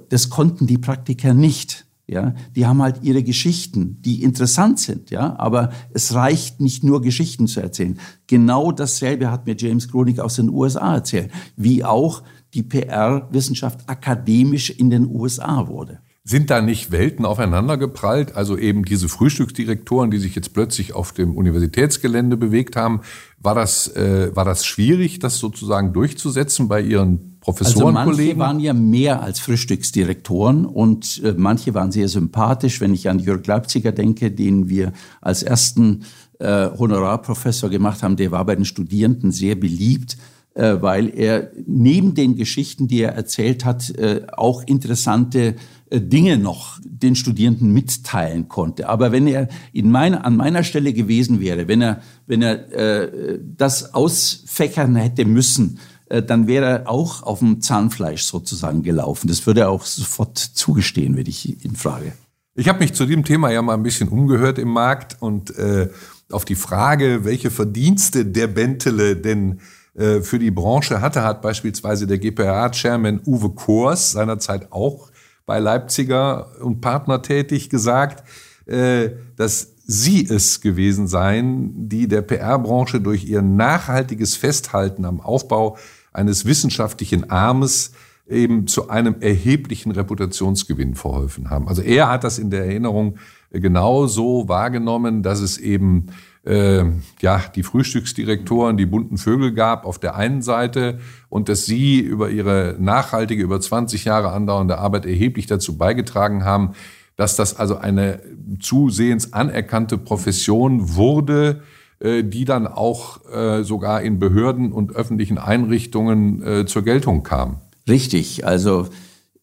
Das 0.10 0.30
konnten 0.30 0.68
die 0.68 0.78
Praktiker 0.78 1.34
nicht. 1.34 1.86
Ja, 2.08 2.34
die 2.56 2.66
haben 2.66 2.82
halt 2.82 3.04
ihre 3.04 3.22
Geschichten, 3.22 4.02
die 4.02 4.24
interessant 4.24 4.80
sind, 4.80 5.12
ja, 5.12 5.38
aber 5.38 5.70
es 5.94 6.16
reicht 6.16 6.60
nicht 6.60 6.84
nur 6.84 7.04
Geschichten 7.04 7.46
zu 7.46 7.60
erzählen. 7.60 8.00
Genau 8.26 8.72
dasselbe 8.72 9.30
hat 9.30 9.46
mir 9.46 9.56
James 9.56 9.90
Kronig 9.90 10.20
aus 10.20 10.38
den 10.38 10.50
USA 10.50 10.96
erzählt, 10.96 11.30
wie 11.56 11.84
auch 11.84 12.24
die 12.56 12.64
PR-Wissenschaft 12.64 13.88
akademisch 13.88 14.72
in 14.72 14.90
den 14.90 15.06
USA 15.06 15.68
wurde. 15.68 16.00
Sind 16.30 16.52
da 16.52 16.62
nicht 16.62 16.92
Welten 16.92 17.26
aufeinandergeprallt? 17.26 18.36
Also 18.36 18.56
eben 18.56 18.86
diese 18.86 19.10
Frühstücksdirektoren, 19.10 20.12
die 20.12 20.20
sich 20.20 20.36
jetzt 20.36 20.54
plötzlich 20.54 20.94
auf 20.94 21.12
dem 21.12 21.36
Universitätsgelände 21.36 22.38
bewegt 22.38 22.76
haben. 22.76 23.02
War 23.40 23.56
das, 23.56 23.88
äh, 23.96 24.30
war 24.36 24.46
das 24.46 24.64
schwierig, 24.64 25.18
das 25.18 25.40
sozusagen 25.40 25.92
durchzusetzen 25.92 26.68
bei 26.68 26.82
Ihren 26.82 27.40
Professorenkollegen? 27.40 28.08
Also 28.08 28.22
manche 28.22 28.38
waren 28.38 28.60
ja 28.60 28.74
mehr 28.74 29.24
als 29.24 29.40
Frühstücksdirektoren 29.40 30.68
und 30.68 31.20
äh, 31.24 31.34
manche 31.36 31.74
waren 31.74 31.92
sehr 31.92 32.08
sympathisch. 32.08 32.80
Wenn 32.80 32.94
ich 32.94 33.10
an 33.10 33.18
Jörg 33.18 33.48
Leipziger 33.48 33.92
denke, 33.92 34.30
den 34.30 34.70
wir 34.70 34.94
als 35.22 35.42
ersten 35.42 36.04
äh, 36.38 36.70
Honorarprofessor 36.78 37.72
gemacht 37.72 38.04
haben, 38.04 38.18
der 38.18 38.30
war 38.30 38.46
bei 38.46 38.56
den 38.56 38.66
Studierenden 38.66 39.32
sehr 39.32 39.56
beliebt. 39.56 40.16
Äh, 40.60 40.82
weil 40.82 41.18
er 41.18 41.52
neben 41.66 42.16
den 42.16 42.36
Geschichten, 42.36 42.90
die 42.90 43.00
er 43.00 43.14
erzählt 43.14 43.64
hat, 43.64 43.92
äh, 43.92 44.28
auch 44.36 44.62
interessante 44.64 45.56
äh, 45.90 46.02
Dinge 46.02 46.38
noch 46.38 46.82
den 46.84 47.16
Studierenden 47.16 47.72
mitteilen 47.72 48.50
konnte. 48.50 48.90
Aber 48.90 49.14
wenn 49.14 49.26
er 49.26 49.48
in 49.72 49.90
meiner, 49.90 50.26
an 50.26 50.36
meiner 50.36 50.64
Stelle 50.64 50.92
gewesen 50.92 51.40
wäre, 51.40 51.70
wenn 51.70 51.82
er, 51.82 52.02
wenn 52.28 52.42
er 52.42 52.74
äh, 52.74 53.40
das 53.56 53.94
ausfächern 53.94 54.98
hätte 54.98 55.24
müssen, 55.24 55.80
äh, 56.10 56.22
dann 56.22 56.46
wäre 56.48 56.66
er 56.66 56.90
auch 56.90 57.24
auf 57.24 57.40
dem 57.40 57.62
Zahnfleisch 57.62 58.24
sozusagen 58.24 58.84
gelaufen. 58.84 59.30
Das 59.30 59.48
würde 59.48 59.62
er 59.62 59.70
auch 59.70 59.86
sofort 59.86 60.38
zugestehen, 60.38 61.16
wenn 61.16 61.28
ich 61.28 61.64
ihn 61.64 61.78
frage. 61.78 62.12
Ich 62.56 62.68
habe 62.68 62.80
mich 62.80 62.92
zu 62.92 63.06
dem 63.06 63.24
Thema 63.24 63.50
ja 63.50 63.62
mal 63.62 63.76
ein 63.76 63.84
bisschen 63.84 64.10
umgehört 64.10 64.60
im 64.60 64.74
Markt 64.74 65.16
und 65.22 65.58
äh, 65.58 65.88
auf 66.30 66.44
die 66.44 66.56
Frage, 66.56 67.24
welche 67.24 67.50
Verdienste 67.50 68.26
der 68.26 68.48
Bentele 68.48 69.16
denn 69.16 69.62
äh, 70.00 70.22
für 70.22 70.40
die 70.40 70.52
Branche 70.52 71.02
hatte, 71.02 71.24
hat 71.24 71.42
beispielsweise 71.42 72.08
der 72.08 72.20
GPA-Chairman 72.20 73.20
Uwe 73.26 73.50
Kors 73.50 74.14
seinerzeit 74.14 74.72
auch 74.72 75.10
bei 75.46 75.60
Leipziger 75.60 76.48
und 76.62 76.80
Partner 76.80 77.22
tätig 77.22 77.70
gesagt, 77.70 78.24
äh, 78.66 79.10
dass 79.36 79.74
sie 79.86 80.26
es 80.26 80.62
gewesen 80.62 81.08
seien, 81.08 81.90
die 81.90 82.08
der 82.08 82.22
PR-Branche 82.22 83.02
durch 83.02 83.26
ihr 83.26 83.42
nachhaltiges 83.42 84.38
Festhalten 84.38 85.04
am 85.04 85.20
Aufbau 85.20 85.78
eines 86.14 86.46
wissenschaftlichen 86.46 87.30
Armes 87.30 87.92
eben 88.30 88.68
zu 88.68 88.90
einem 88.90 89.16
erheblichen 89.20 89.92
Reputationsgewinn 89.92 90.96
verholfen 90.96 91.50
haben. 91.50 91.68
Also 91.68 91.82
er 91.82 92.10
hat 92.10 92.24
das 92.24 92.40
in 92.40 92.52
der 92.52 92.66
Erinnerung 92.66 93.16
genau 93.52 94.08
so 94.08 94.48
wahrgenommen, 94.48 95.24
dass 95.24 95.42
es 95.42 95.58
eben 95.58 96.08
äh, 96.50 96.84
ja, 97.22 97.44
die 97.56 97.62
Frühstücksdirektoren, 97.62 98.76
die 98.76 98.88
bunten 98.88 99.18
Vögel 99.18 99.54
gab 99.54 99.86
auf 99.86 100.00
der 100.00 100.16
einen 100.16 100.42
Seite 100.42 101.00
und 101.30 101.48
dass 101.48 101.66
sie 101.66 102.00
über 102.00 102.32
ihre 102.32 102.76
nachhaltige, 102.80 103.44
über 103.44 103.62
20 103.62 104.06
Jahre 104.06 104.32
andauernde 104.32 104.80
Arbeit 104.80 105.06
erheblich 105.06 105.46
dazu 105.46 105.78
beigetragen 105.78 106.44
haben, 106.44 106.72
dass 107.16 107.36
das 107.36 107.56
also 107.56 107.78
eine 107.78 108.22
zusehends 108.60 109.34
anerkannte 109.34 109.98
Profession 110.00 110.96
wurde, 110.96 111.62
äh, 112.00 112.24
die 112.24 112.46
dann 112.46 112.66
auch 112.66 113.20
äh, 113.32 113.64
sogar 113.64 114.02
in 114.02 114.18
Behörden 114.18 114.72
und 114.72 114.96
öffentlichen 114.96 115.38
Einrichtungen 115.38 116.42
äh, 116.42 116.66
zur 116.66 116.84
Geltung 116.84 117.22
kam. 117.22 117.58
Richtig, 117.88 118.46
also 118.46 118.88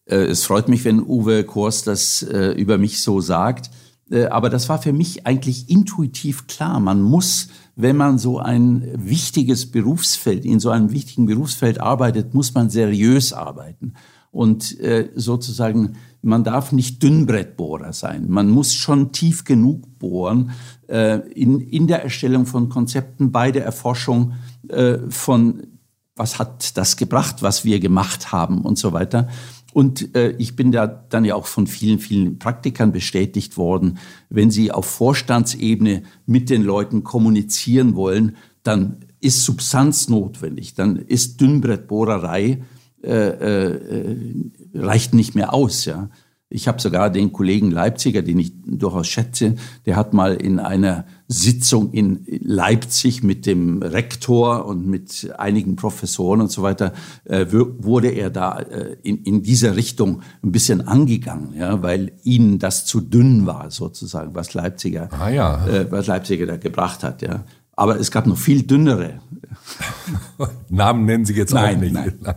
es 0.09 0.45
freut 0.45 0.69
mich, 0.69 0.85
wenn 0.85 1.01
Uwe 1.01 1.43
Kors 1.43 1.83
das 1.83 2.21
über 2.21 2.77
mich 2.77 3.01
so 3.01 3.19
sagt. 3.19 3.69
Äh, 4.11 4.25
aber 4.25 4.49
das 4.49 4.69
war 4.69 4.81
für 4.81 4.93
mich 4.93 5.25
eigentlich 5.25 5.69
intuitiv 5.69 6.47
klar. 6.47 6.79
Man 6.79 7.01
muss, 7.01 7.49
wenn 7.75 7.97
man 7.97 8.17
so 8.17 8.39
ein 8.39 8.87
wichtiges 8.95 9.71
Berufsfeld, 9.71 10.45
in 10.45 10.59
so 10.59 10.69
einem 10.69 10.91
wichtigen 10.91 11.25
Berufsfeld 11.25 11.81
arbeitet, 11.81 12.33
muss 12.33 12.53
man 12.53 12.69
seriös 12.69 13.33
arbeiten. 13.33 13.93
Und 14.31 14.79
äh, 14.79 15.09
sozusagen, 15.15 15.95
man 16.21 16.43
darf 16.43 16.71
nicht 16.71 17.01
Dünnbrettbohrer 17.01 17.93
sein. 17.93 18.25
Man 18.29 18.49
muss 18.49 18.73
schon 18.73 19.11
tief 19.11 19.45
genug 19.45 19.99
bohren 19.99 20.51
äh, 20.87 21.19
in, 21.31 21.59
in 21.59 21.87
der 21.87 22.03
Erstellung 22.03 22.45
von 22.45 22.69
Konzepten, 22.69 23.31
bei 23.31 23.51
der 23.51 23.65
Erforschung 23.65 24.33
von, 25.07 25.67
was 26.17 26.39
hat 26.39 26.75
das 26.77 26.97
gebracht, 26.97 27.41
was 27.41 27.63
wir 27.63 27.79
gemacht 27.79 28.33
haben 28.33 28.63
und 28.63 28.77
so 28.77 28.91
weiter. 28.91 29.29
Und 29.77 30.15
äh, 30.15 30.31
ich 30.39 30.55
bin 30.55 30.71
da 30.71 30.87
dann 30.87 31.23
ja 31.23 31.35
auch 31.35 31.45
von 31.45 31.67
vielen, 31.67 31.99
vielen 31.99 32.39
Praktikern 32.39 32.91
bestätigt 32.91 33.57
worden, 33.57 33.99
wenn 34.27 34.49
sie 34.49 34.71
auf 34.71 34.87
Vorstandsebene 34.87 36.01
mit 36.25 36.49
den 36.49 36.63
Leuten 36.63 37.03
kommunizieren 37.03 37.95
wollen, 37.95 38.37
dann 38.63 39.05
ist 39.19 39.43
Substanz 39.43 40.09
notwendig, 40.09 40.73
dann 40.73 40.95
ist 40.95 41.41
Dünnbrettbohrerei 41.41 42.63
äh, 43.03 43.11
äh, 43.11 44.35
reicht 44.73 45.13
nicht 45.13 45.35
mehr 45.35 45.53
aus. 45.53 45.85
Ja. 45.85 46.09
Ich 46.49 46.69
habe 46.69 46.79
sogar 46.79 47.09
den 47.09 47.33
Kollegen 47.33 47.71
Leipziger, 47.71 48.21
den 48.21 48.39
ich 48.39 48.53
durchaus 48.65 49.07
schätze, 49.07 49.55
der 49.85 49.97
hat 49.97 50.13
mal 50.13 50.33
in 50.33 50.59
einer 50.59 51.03
Sitzung 51.27 51.91
in 51.91 52.25
Leipzig 52.25 53.21
mit 53.21 53.45
dem 53.45 53.81
Rektor 53.81 54.65
und 54.65 54.87
mit 54.87 55.29
einigen 55.37 55.75
Professoren 55.75 56.39
und 56.39 56.49
so 56.49 56.61
weiter, 56.61 56.93
äh, 57.25 57.47
wurde 57.51 58.11
er 58.11 58.29
da 58.29 58.59
äh, 58.59 58.95
in, 59.03 59.23
in 59.23 59.43
dieser 59.43 59.75
Richtung 59.75 60.21
ein 60.41 60.53
bisschen 60.53 60.87
angegangen, 60.87 61.53
ja, 61.53 61.83
weil 61.83 62.13
ihnen 62.23 62.59
das 62.59 62.85
zu 62.85 63.01
dünn 63.01 63.45
war, 63.45 63.69
sozusagen, 63.69 64.33
was 64.33 64.53
Leipziger, 64.53 65.09
ah, 65.19 65.29
ja. 65.29 65.67
äh, 65.67 65.91
was 65.91 66.07
Leipziger 66.07 66.45
da 66.45 66.55
gebracht 66.55 67.03
hat. 67.03 67.21
Ja. 67.21 67.43
Aber 67.75 67.99
es 67.99 68.09
gab 68.09 68.25
noch 68.25 68.37
viel 68.37 68.63
dünnere. 68.63 69.19
Namen 70.69 71.03
nennen 71.03 71.25
Sie 71.25 71.33
jetzt 71.33 71.53
nein, 71.53 71.75
auch 71.75 71.81
nicht. 71.81 71.93
Nein. 71.93 72.35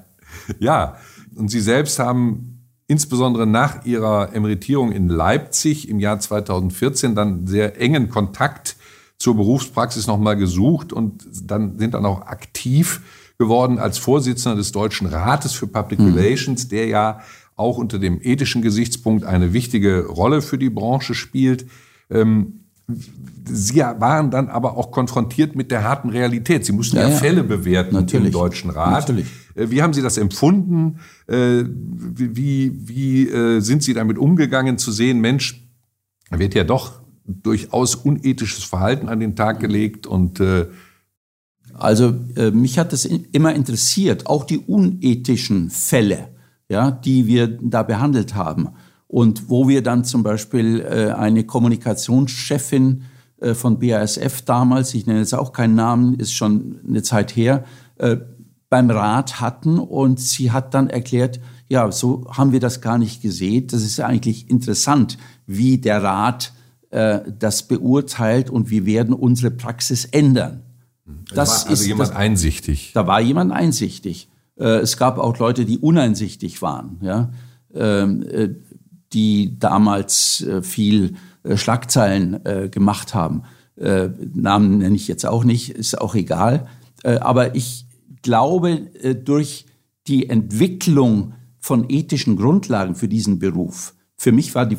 Ja, 0.58 0.96
und 1.36 1.48
Sie 1.48 1.60
selbst 1.60 2.00
haben 2.00 2.49
insbesondere 2.90 3.46
nach 3.46 3.84
ihrer 3.84 4.34
Emeritierung 4.34 4.90
in 4.90 5.08
Leipzig 5.08 5.88
im 5.88 6.00
Jahr 6.00 6.18
2014 6.18 7.14
dann 7.14 7.46
sehr 7.46 7.80
engen 7.80 8.10
Kontakt 8.10 8.74
zur 9.16 9.36
Berufspraxis 9.36 10.08
nochmal 10.08 10.36
gesucht 10.36 10.92
und 10.92 11.24
dann 11.44 11.78
sind 11.78 11.94
dann 11.94 12.04
auch 12.04 12.22
aktiv 12.22 13.00
geworden 13.38 13.78
als 13.78 13.98
Vorsitzender 13.98 14.56
des 14.56 14.72
Deutschen 14.72 15.06
Rates 15.06 15.52
für 15.52 15.68
Public 15.68 16.00
mhm. 16.00 16.14
Relations, 16.14 16.66
der 16.66 16.86
ja 16.86 17.20
auch 17.54 17.78
unter 17.78 18.00
dem 18.00 18.18
ethischen 18.20 18.60
Gesichtspunkt 18.60 19.24
eine 19.24 19.52
wichtige 19.52 20.06
Rolle 20.06 20.42
für 20.42 20.58
die 20.58 20.70
Branche 20.70 21.14
spielt. 21.14 21.66
Ähm, 22.10 22.59
Sie 23.44 23.80
waren 23.80 24.30
dann 24.30 24.48
aber 24.48 24.76
auch 24.76 24.90
konfrontiert 24.90 25.56
mit 25.56 25.70
der 25.70 25.82
harten 25.82 26.10
Realität. 26.10 26.64
Sie 26.64 26.72
mussten 26.72 26.96
ja, 26.96 27.08
ja 27.08 27.16
Fälle 27.16 27.42
bewerten 27.42 27.94
Natürlich. 27.94 28.26
im 28.26 28.32
Deutschen 28.32 28.70
Rat. 28.70 29.08
Natürlich. 29.08 29.26
Äh, 29.54 29.70
wie 29.70 29.82
haben 29.82 29.92
Sie 29.92 30.02
das 30.02 30.18
empfunden? 30.18 31.00
Äh, 31.26 31.64
wie, 31.66 32.72
wie 32.88 33.28
äh, 33.28 33.60
sind 33.60 33.82
Sie 33.82 33.94
damit 33.94 34.18
umgegangen 34.18 34.78
zu 34.78 34.92
sehen, 34.92 35.20
Mensch, 35.20 35.66
wird 36.30 36.54
ja 36.54 36.64
doch 36.64 37.00
durchaus 37.26 37.94
unethisches 37.94 38.64
Verhalten 38.64 39.08
an 39.08 39.20
den 39.20 39.36
Tag 39.36 39.60
gelegt 39.60 40.06
und 40.06 40.42
also 41.74 42.14
mich 42.52 42.78
hat 42.78 42.92
das 42.92 43.04
immer 43.04 43.54
interessiert, 43.54 44.26
auch 44.26 44.44
die 44.44 44.58
unethischen 44.58 45.70
Fälle, 45.70 46.28
ja, 46.68 46.90
die 46.90 47.26
wir 47.26 47.46
da 47.46 47.82
behandelt 47.84 48.34
haben 48.34 48.70
und 49.10 49.48
wo 49.48 49.68
wir 49.68 49.82
dann 49.82 50.04
zum 50.04 50.22
Beispiel 50.22 50.86
eine 51.16 51.44
Kommunikationschefin 51.44 53.02
von 53.54 53.78
BASF 53.78 54.42
damals, 54.42 54.94
ich 54.94 55.06
nenne 55.06 55.18
jetzt 55.18 55.34
auch 55.34 55.52
keinen 55.52 55.74
Namen, 55.74 56.14
ist 56.14 56.32
schon 56.32 56.78
eine 56.86 57.02
Zeit 57.02 57.34
her, 57.34 57.64
beim 58.68 58.88
Rat 58.88 59.40
hatten 59.40 59.78
und 59.78 60.20
sie 60.20 60.52
hat 60.52 60.74
dann 60.74 60.88
erklärt, 60.88 61.40
ja, 61.68 61.90
so 61.92 62.26
haben 62.30 62.52
wir 62.52 62.60
das 62.60 62.80
gar 62.80 62.98
nicht 62.98 63.20
gesehen. 63.22 63.66
Das 63.66 63.82
ist 63.82 64.00
eigentlich 64.00 64.48
interessant, 64.48 65.18
wie 65.46 65.78
der 65.78 66.02
Rat 66.02 66.52
äh, 66.90 67.20
das 67.38 67.68
beurteilt 67.68 68.50
und 68.50 68.70
wir 68.70 68.84
werden 68.84 69.14
unsere 69.14 69.52
Praxis 69.52 70.04
ändern. 70.04 70.62
Das 71.04 71.30
da 71.30 71.36
war 71.36 71.70
also 71.70 71.72
ist 71.72 71.86
jemand 71.86 72.10
das, 72.10 72.16
einsichtig. 72.16 72.90
Da 72.94 73.06
war 73.06 73.20
jemand 73.20 73.52
einsichtig. 73.52 74.28
Äh, 74.58 74.78
es 74.78 74.96
gab 74.96 75.18
auch 75.18 75.38
Leute, 75.38 75.64
die 75.64 75.78
uneinsichtig 75.78 76.62
waren, 76.62 76.98
ja, 77.02 77.32
ähm, 77.72 78.24
äh, 78.28 78.48
die 79.12 79.58
damals 79.58 80.42
äh, 80.42 80.62
viel 80.62 81.14
äh, 81.42 81.56
Schlagzeilen 81.56 82.44
äh, 82.44 82.68
gemacht 82.68 83.14
haben. 83.14 83.42
Namen 84.34 84.76
nenne 84.76 84.94
ich 84.94 85.08
jetzt 85.08 85.24
auch 85.24 85.42
nicht, 85.42 85.70
ist 85.70 85.98
auch 85.98 86.14
egal. 86.14 86.66
aber 87.02 87.54
ich 87.54 87.86
glaube, 88.20 88.90
durch 89.24 89.64
die 90.06 90.28
Entwicklung 90.28 91.32
von 91.60 91.88
ethischen 91.88 92.36
Grundlagen 92.36 92.94
für 92.94 93.08
diesen 93.08 93.38
Beruf, 93.38 93.94
für 94.18 94.32
mich 94.32 94.54
war 94.54 94.66
die, 94.66 94.76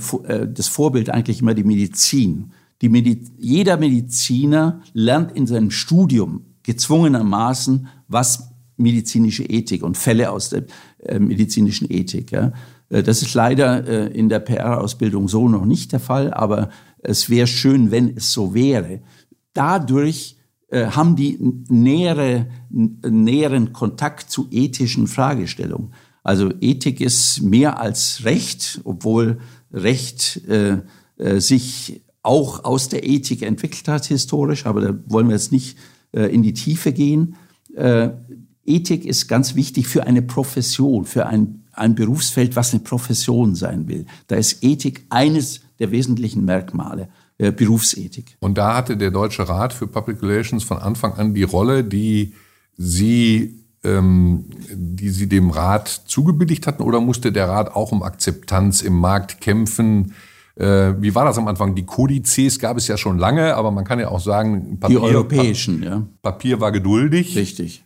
das 0.53 0.67
Vorbild 0.67 1.09
eigentlich 1.09 1.41
immer 1.41 1.55
die 1.55 1.63
Medizin. 1.63 2.51
Die 2.83 2.89
Medi 2.89 3.23
jeder 3.39 3.77
Mediziner 3.77 4.81
lernt 4.93 5.31
in 5.31 5.47
seinem 5.47 5.71
Studium 5.71 6.45
gezwungenermaßen, 6.61 7.87
was 8.07 8.51
medizinische 8.77 9.45
Ethik 9.45 9.81
und 9.81 9.97
Fälle 9.97 10.29
aus 10.29 10.49
der 10.49 10.65
medizinischen 11.17 11.91
Ethik. 11.91 12.33
Ja. 12.33 12.53
Das 12.91 13.21
ist 13.21 13.33
leider 13.33 14.11
in 14.11 14.27
der 14.27 14.39
PR-Ausbildung 14.39 15.29
so 15.29 15.47
noch 15.47 15.63
nicht 15.63 15.93
der 15.93 16.01
Fall, 16.01 16.33
aber 16.33 16.69
es 16.99 17.29
wäre 17.29 17.47
schön, 17.47 17.89
wenn 17.89 18.17
es 18.17 18.33
so 18.33 18.53
wäre. 18.53 18.99
Dadurch 19.53 20.35
äh, 20.71 20.87
haben 20.87 21.17
die 21.17 21.37
nähere, 21.67 22.47
näheren 22.69 23.73
Kontakt 23.73 24.31
zu 24.31 24.47
ethischen 24.51 25.07
Fragestellungen. 25.07 25.93
Also 26.23 26.49
Ethik 26.61 27.01
ist 27.01 27.41
mehr 27.41 27.79
als 27.79 28.23
Recht, 28.23 28.79
obwohl 28.85 29.39
Recht 29.73 30.41
äh, 30.47 30.77
äh, 31.17 31.39
sich 31.39 32.03
auch 32.23 32.63
aus 32.63 32.87
der 32.89 33.07
Ethik 33.07 33.41
entwickelt 33.41 33.87
hat 33.87 34.05
historisch, 34.05 34.65
aber 34.65 34.81
da 34.81 34.99
wollen 35.07 35.27
wir 35.27 35.35
jetzt 35.35 35.51
nicht 35.51 35.77
äh, 36.13 36.33
in 36.33 36.43
die 36.43 36.53
Tiefe 36.53 36.93
gehen. 36.93 37.35
Äh, 37.75 38.11
Ethik 38.63 39.05
ist 39.05 39.27
ganz 39.27 39.55
wichtig 39.55 39.87
für 39.87 40.05
eine 40.05 40.21
Profession, 40.21 41.05
für 41.05 41.25
ein, 41.25 41.60
ein 41.73 41.95
Berufsfeld, 41.95 42.55
was 42.55 42.73
eine 42.73 42.81
Profession 42.81 43.55
sein 43.55 43.87
will. 43.87 44.05
Da 44.27 44.35
ist 44.35 44.63
Ethik 44.63 45.05
eines 45.09 45.61
der 45.79 45.91
wesentlichen 45.91 46.45
Merkmale. 46.45 47.09
Äh, 47.37 47.51
Berufsethik. 47.51 48.37
Und 48.39 48.59
da 48.59 48.75
hatte 48.75 48.95
der 48.97 49.09
Deutsche 49.09 49.49
Rat 49.49 49.73
für 49.73 49.87
Public 49.87 50.21
Relations 50.21 50.63
von 50.63 50.77
Anfang 50.77 51.13
an 51.13 51.33
die 51.33 51.41
Rolle, 51.41 51.83
die 51.83 52.35
Sie 52.77 53.61
ähm, 53.83 54.45
die 54.71 55.09
Sie 55.09 55.27
dem 55.27 55.49
Rat 55.49 55.87
zugebilligt 56.05 56.67
hatten, 56.67 56.83
oder 56.83 57.01
musste 57.01 57.31
der 57.31 57.49
Rat 57.49 57.75
auch 57.75 57.91
um 57.91 58.03
Akzeptanz 58.03 58.81
im 58.81 58.93
Markt 58.93 59.41
kämpfen? 59.41 60.13
Äh, 60.55 60.93
wie 61.01 61.15
war 61.15 61.25
das 61.25 61.39
am 61.39 61.47
Anfang? 61.47 61.73
Die 61.73 61.85
Kodizes 61.85 62.59
gab 62.59 62.77
es 62.77 62.87
ja 62.87 62.95
schon 62.95 63.17
lange, 63.17 63.55
aber 63.55 63.71
man 63.71 63.85
kann 63.85 63.99
ja 63.99 64.09
auch 64.09 64.19
sagen, 64.19 64.79
Papier, 64.79 64.99
die 64.99 65.03
europäischen, 65.03 65.81
ja. 65.81 66.05
Papier 66.21 66.59
war 66.59 66.71
geduldig. 66.71 67.35
Richtig. 67.35 67.83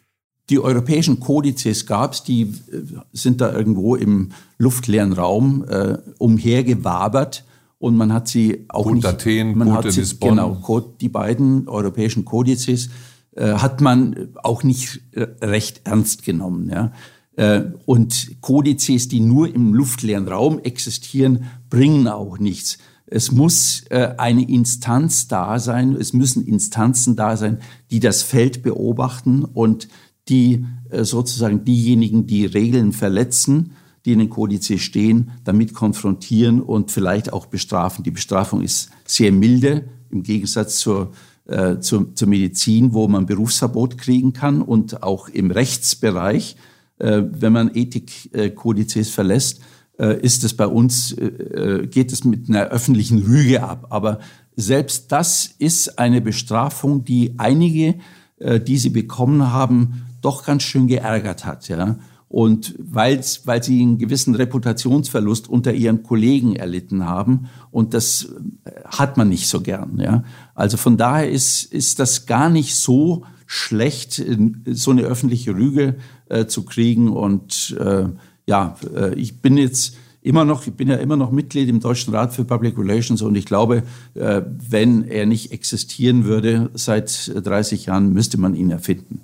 Die 0.50 0.60
europäischen 0.60 1.20
Kodizes 1.20 1.86
gab 1.86 2.14
es, 2.14 2.24
die 2.24 2.42
äh, 2.44 2.84
sind 3.14 3.42
da 3.42 3.52
irgendwo 3.52 3.96
im 3.96 4.30
luftleeren 4.58 5.14
Raum 5.14 5.66
äh, 5.68 5.98
umhergewabert 6.18 7.46
und 7.80 7.98
man 7.98 8.14
hat 8.14 8.28
sie 8.28 8.66
auch 8.70 8.84
Code 8.84 8.96
nicht, 8.96 9.08
Athen, 9.08 9.58
man 9.58 9.70
Code 9.70 9.88
hat 9.88 9.92
sie, 9.92 10.00
Lisbon. 10.02 10.30
genau 10.30 10.80
die 11.02 11.10
beiden 11.10 11.68
europäischen 11.68 12.26
Kodizes 12.26 12.90
äh, 13.36 13.54
hat 13.54 13.82
man 13.82 14.30
auch 14.44 14.64
nicht 14.64 15.02
äh, 15.12 15.28
recht 15.42 15.82
ernst 15.86 16.24
genommen, 16.24 16.70
ja. 16.70 16.92
Äh, 17.38 17.64
und 17.86 18.42
Kodizes, 18.42 19.10
die 19.10 19.20
nur 19.20 19.54
im 19.54 19.74
luftleeren 19.74 20.28
Raum 20.28 20.60
existieren, 20.60 21.46
bringen 21.70 22.08
auch 22.08 22.40
nichts. 22.40 22.78
Es 23.08 23.32
muss 23.32 23.84
äh, 23.90 24.14
eine 24.18 24.48
Instanz 24.48 25.28
da 25.28 25.60
sein, 25.60 25.96
es 25.96 26.14
müssen 26.14 26.46
Instanzen 26.46 27.16
da 27.16 27.36
sein, 27.36 27.60
die 27.92 28.00
das 28.00 28.24
Feld 28.24 28.64
beobachten 28.64 29.44
und 29.44 29.90
die 30.30 30.66
äh, 30.90 31.04
sozusagen 31.04 31.64
diejenigen, 31.66 32.28
die 32.28 32.46
Regeln 32.46 32.92
verletzen, 32.92 33.72
die 34.06 34.14
in 34.14 34.20
den 34.20 34.30
Kodizes 34.30 34.82
stehen, 34.82 35.32
damit 35.44 35.74
konfrontieren 35.74 36.62
und 36.62 36.92
vielleicht 36.92 37.34
auch 37.34 37.48
bestrafen. 37.48 38.04
Die 38.04 38.12
Bestrafung 38.12 38.62
ist 38.62 38.90
sehr 39.06 39.32
milde 39.32 39.86
im 40.12 40.24
Gegensatz 40.24 40.78
zur, 40.78 41.12
äh, 41.48 41.80
zur, 41.80 42.16
zur 42.16 42.28
Medizin, 42.28 42.94
wo 42.94 43.08
man 43.08 43.26
Berufsverbot 43.26 43.98
kriegen 43.98 44.34
kann 44.34 44.62
und 44.62 45.02
auch 45.02 45.28
im 45.30 45.52
Rechtsbereich, 45.52 46.56
äh, 47.00 47.24
wenn 47.32 47.54
man 47.54 47.72
Ethikkodizes 47.74 49.10
verlässt, 49.10 49.62
äh, 49.98 50.20
ist 50.22 50.44
es 50.44 50.56
bei 50.56 50.68
uns, 50.68 51.14
äh, 51.14 51.26
äh, 51.26 51.88
geht 51.88 52.12
es 52.12 52.24
mit 52.24 52.50
einer 52.50 52.66
öffentlichen 52.66 53.20
Rüge 53.20 53.64
ab. 53.64 53.88
Aber 53.90 54.20
selbst 54.56 55.12
das 55.12 55.50
ist 55.58 55.98
eine 56.00 56.22
Bestrafung, 56.22 57.06
die 57.06 57.34
einige, 57.38 57.96
äh, 58.38 58.60
die 58.60 58.78
sie 58.78 58.90
bekommen 58.90 59.52
haben, 59.52 60.06
doch 60.26 60.46
ganz 60.46 60.64
schön 60.64 60.88
geärgert 60.88 61.46
hat. 61.46 61.68
Ja. 61.68 61.98
Und 62.28 62.76
weil, 62.80 63.22
weil 63.46 63.64
sie 63.64 63.82
einen 63.82 63.98
gewissen 63.98 64.36
Reputationsverlust 64.36 65.48
unter 65.48 65.74
ihren 65.74 66.04
Kollegen 66.04 66.56
erlitten 66.56 67.06
haben. 67.06 67.48
Und 67.72 67.94
das 67.94 68.34
äh, 68.66 68.72
hat 68.86 69.16
man 69.16 69.30
nicht 69.30 69.48
so 69.48 69.62
gern. 69.62 70.00
Ja. 70.00 70.24
Also 70.56 70.78
von 70.78 70.98
daher 70.98 71.30
ist, 71.30 71.64
ist 71.72 72.00
das 72.00 72.26
gar 72.26 72.50
nicht 72.50 72.76
so 72.76 73.24
schlecht, 73.46 74.24
so 74.66 74.92
eine 74.92 75.04
öffentliche 75.04 75.56
Rüge 75.56 75.96
äh, 76.30 76.48
zu 76.48 76.64
kriegen. 76.66 77.10
Und 77.10 77.78
äh, 77.80 78.08
ja, 78.48 78.76
äh, 78.94 79.14
ich 79.16 79.42
bin 79.42 79.58
jetzt 79.58 79.96
immer 80.26 80.44
noch, 80.44 80.66
ich 80.66 80.74
bin 80.74 80.88
ja 80.88 80.96
immer 80.96 81.18
noch 81.18 81.32
Mitglied 81.32 81.70
im 81.70 81.80
Deutschen 81.80 82.14
Rat 82.14 82.34
für 82.34 82.44
Public 82.44 82.78
Relations 82.78 83.22
und 83.22 83.36
ich 83.36 83.46
glaube, 83.46 83.84
äh, 84.16 84.42
wenn 84.70 85.04
er 85.04 85.28
nicht 85.28 85.52
existieren 85.52 86.26
würde 86.26 86.72
seit 86.74 87.32
30 87.36 87.86
Jahren, 87.86 88.12
müsste 88.12 88.40
man 88.40 88.56
ihn 88.56 88.72
erfinden. 88.72 89.22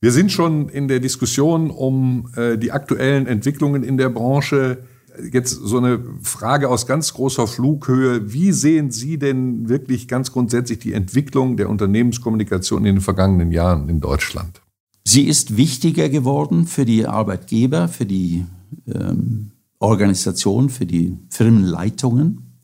Wir 0.00 0.12
sind 0.12 0.30
schon 0.30 0.68
in 0.68 0.88
der 0.88 1.00
Diskussion 1.00 1.70
um 1.70 2.30
äh, 2.36 2.58
die 2.58 2.72
aktuellen 2.72 3.26
Entwicklungen 3.26 3.82
in 3.82 3.96
der 3.96 4.10
Branche. 4.10 4.84
Jetzt 5.32 5.52
so 5.52 5.78
eine 5.78 6.04
Frage 6.22 6.68
aus 6.68 6.86
ganz 6.86 7.14
großer 7.14 7.46
Flughöhe. 7.46 8.32
Wie 8.32 8.52
sehen 8.52 8.90
Sie 8.90 9.18
denn 9.18 9.68
wirklich 9.68 10.08
ganz 10.08 10.30
grundsätzlich 10.32 10.78
die 10.78 10.92
Entwicklung 10.92 11.56
der 11.56 11.70
Unternehmenskommunikation 11.70 12.84
in 12.84 12.96
den 12.96 13.00
vergangenen 13.00 13.50
Jahren 13.50 13.88
in 13.88 14.00
Deutschland? 14.00 14.60
Sie 15.04 15.22
ist 15.22 15.56
wichtiger 15.56 16.08
geworden 16.08 16.66
für 16.66 16.84
die 16.84 17.06
Arbeitgeber, 17.06 17.88
für 17.88 18.04
die 18.04 18.44
ähm, 18.86 19.52
Organisation 19.78 20.70
für 20.70 20.86
die 20.86 21.18
Firmenleitungen, 21.28 22.60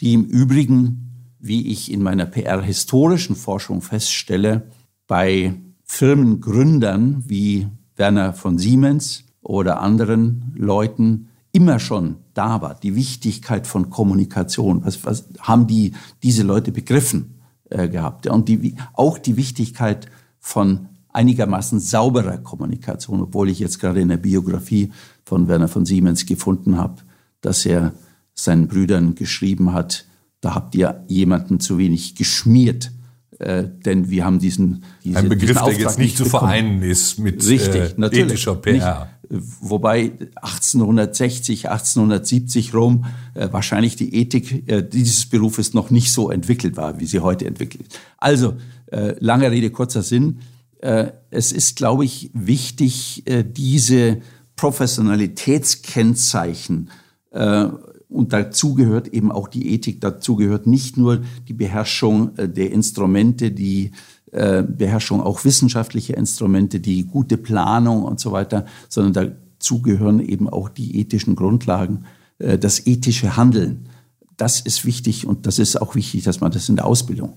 die 0.00 0.14
im 0.14 0.24
Übrigen, 0.24 1.34
wie 1.38 1.68
ich 1.68 1.90
in 1.90 2.02
meiner 2.02 2.26
PR-historischen 2.26 3.36
Forschung 3.36 3.80
feststelle, 3.80 4.70
bei 5.06 5.54
Firmengründern 5.86 7.24
wie 7.26 7.68
Werner 7.96 8.34
von 8.34 8.58
Siemens 8.58 9.24
oder 9.40 9.80
anderen 9.80 10.52
Leuten 10.56 11.28
immer 11.52 11.78
schon 11.78 12.16
da 12.34 12.60
war. 12.60 12.74
Die 12.74 12.94
Wichtigkeit 12.94 13.66
von 13.66 13.88
Kommunikation, 13.88 14.84
was, 14.84 15.04
was 15.06 15.28
haben 15.40 15.66
die, 15.66 15.92
diese 16.22 16.42
Leute 16.42 16.70
begriffen 16.70 17.40
äh, 17.70 17.88
gehabt? 17.88 18.26
Und 18.26 18.48
die, 18.48 18.74
auch 18.92 19.16
die 19.16 19.36
Wichtigkeit 19.36 20.06
von 20.38 20.88
einigermaßen 21.08 21.80
sauberer 21.80 22.36
Kommunikation, 22.38 23.22
obwohl 23.22 23.48
ich 23.48 23.58
jetzt 23.58 23.80
gerade 23.80 24.02
in 24.02 24.08
der 24.08 24.18
Biografie 24.18 24.92
von 25.24 25.48
Werner 25.48 25.68
von 25.68 25.86
Siemens 25.86 26.26
gefunden 26.26 26.76
habe, 26.76 26.96
dass 27.40 27.64
er 27.64 27.94
seinen 28.34 28.68
Brüdern 28.68 29.14
geschrieben 29.14 29.72
hat, 29.72 30.04
da 30.42 30.54
habt 30.54 30.74
ihr 30.74 31.04
jemanden 31.08 31.58
zu 31.58 31.78
wenig 31.78 32.16
geschmiert. 32.16 32.92
Äh, 33.38 33.64
denn 33.84 34.08
wir 34.08 34.24
haben 34.24 34.38
diesen 34.38 34.84
diese, 35.04 35.18
ein 35.18 35.28
Begriff, 35.28 35.60
der 35.62 35.74
jetzt 35.74 35.98
nicht 35.98 36.16
zu 36.16 36.24
vereinen 36.24 36.80
ist 36.82 37.18
mit 37.18 37.46
Richtig, 37.46 37.98
äh, 37.98 38.06
ethischer 38.06 38.54
PR. 38.54 39.10
Nicht, 39.28 39.42
wobei 39.60 40.12
1860, 40.36 41.68
1870 41.68 42.72
Rom 42.74 43.04
äh, 43.34 43.48
wahrscheinlich 43.50 43.96
die 43.96 44.14
Ethik 44.14 44.70
äh, 44.70 44.82
dieses 44.82 45.26
Berufes 45.26 45.74
noch 45.74 45.90
nicht 45.90 46.12
so 46.12 46.30
entwickelt 46.30 46.78
war, 46.78 46.98
wie 46.98 47.06
sie 47.06 47.20
heute 47.20 47.44
entwickelt 47.46 47.88
ist. 47.88 48.00
Also 48.16 48.54
äh, 48.86 49.14
lange 49.18 49.50
Rede 49.50 49.68
kurzer 49.70 50.02
Sinn. 50.02 50.38
Äh, 50.78 51.08
es 51.30 51.52
ist, 51.52 51.76
glaube 51.76 52.04
ich, 52.04 52.30
wichtig, 52.32 53.22
äh, 53.26 53.44
diese 53.44 54.22
Professionalitätskennzeichen 54.56 56.90
äh, 57.32 57.66
und 58.08 58.32
dazu 58.32 58.74
gehört 58.74 59.08
eben 59.08 59.32
auch 59.32 59.48
die 59.48 59.72
Ethik, 59.72 60.00
dazu 60.00 60.36
gehört 60.36 60.66
nicht 60.66 60.96
nur 60.96 61.22
die 61.48 61.54
Beherrschung 61.54 62.34
der 62.36 62.70
Instrumente, 62.70 63.50
die 63.50 63.90
Beherrschung 64.30 65.22
auch 65.22 65.44
wissenschaftlicher 65.44 66.16
Instrumente, 66.16 66.78
die 66.80 67.04
gute 67.04 67.36
Planung 67.36 68.02
und 68.02 68.20
so 68.20 68.32
weiter, 68.32 68.66
sondern 68.88 69.34
dazu 69.58 69.82
gehören 69.82 70.20
eben 70.20 70.48
auch 70.48 70.68
die 70.68 70.98
ethischen 71.00 71.36
Grundlagen, 71.36 72.04
das 72.38 72.86
ethische 72.86 73.36
Handeln. 73.36 73.88
Das 74.36 74.60
ist 74.60 74.84
wichtig 74.84 75.26
und 75.26 75.46
das 75.46 75.58
ist 75.58 75.80
auch 75.80 75.94
wichtig, 75.94 76.24
dass 76.24 76.40
man 76.40 76.52
das 76.52 76.68
in 76.68 76.76
der 76.76 76.86
Ausbildung 76.86 77.34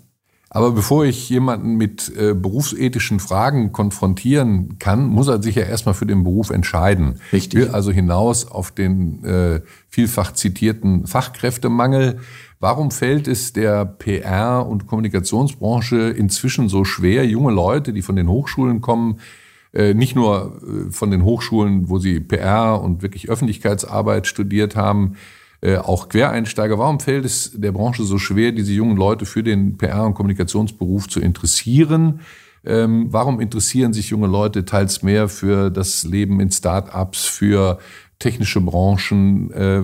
aber 0.52 0.72
bevor 0.72 1.06
ich 1.06 1.30
jemanden 1.30 1.76
mit 1.76 2.12
äh, 2.18 2.34
berufsethischen 2.34 3.20
Fragen 3.20 3.72
konfrontieren 3.72 4.80
kann, 4.80 5.06
muss 5.06 5.28
er 5.28 5.44
sich 5.44 5.56
ja 5.56 5.64
erstmal 5.64 5.94
für 5.94 6.08
den 6.08 6.24
Beruf 6.24 6.50
entscheiden. 6.50 7.20
Richtig. 7.32 7.60
Will 7.60 7.68
also 7.70 7.92
hinaus 7.92 8.50
auf 8.50 8.72
den 8.72 9.24
äh, 9.24 9.62
vielfach 9.90 10.34
zitierten 10.34 11.06
Fachkräftemangel. 11.06 12.20
Warum 12.60 12.90
fällt 12.90 13.28
es 13.28 13.54
der 13.54 13.86
PR- 13.86 14.68
und 14.68 14.88
Kommunikationsbranche 14.88 16.10
inzwischen 16.10 16.68
so 16.68 16.84
schwer, 16.84 17.26
junge 17.28 17.52
Leute, 17.52 17.94
die 17.94 18.02
von 18.02 18.16
den 18.16 18.28
Hochschulen 18.28 18.82
kommen, 18.82 19.20
äh, 19.72 19.94
nicht 19.94 20.16
nur 20.16 20.60
äh, 20.64 20.92
von 20.92 21.12
den 21.12 21.24
Hochschulen, 21.24 21.90
wo 21.90 22.00
sie 22.00 22.20
PR 22.20 22.82
und 22.82 23.04
wirklich 23.04 23.30
Öffentlichkeitsarbeit 23.30 24.26
studiert 24.26 24.76
haben, 24.76 25.16
äh, 25.62 25.78
auch 25.78 26.10
Quereinsteiger. 26.10 26.80
Warum 26.80 27.00
fällt 27.00 27.26
es 27.26 27.52
der 27.54 27.72
Branche 27.72 28.04
so 28.04 28.18
schwer, 28.18 28.52
diese 28.52 28.72
jungen 28.72 28.98
Leute 28.98 29.26
für 29.26 29.44
den 29.44 29.78
PR- 29.78 30.06
und 30.06 30.14
Kommunikationsberuf 30.14 31.08
zu 31.10 31.20
interessieren? 31.20 32.22
Ähm, 32.66 33.08
warum 33.10 33.40
interessieren 33.40 33.94
sich 33.94 34.10
junge 34.10 34.28
Leute 34.28 34.66
teils 34.66 35.04
mehr 35.04 35.30
für 35.30 35.70
das 35.70 36.04
Leben 36.04 36.40
in 36.40 36.52
Start-ups, 36.52 37.26
für 37.26 37.80
technische 38.20 38.62
Branchen? 38.62 39.52
Äh, 39.52 39.84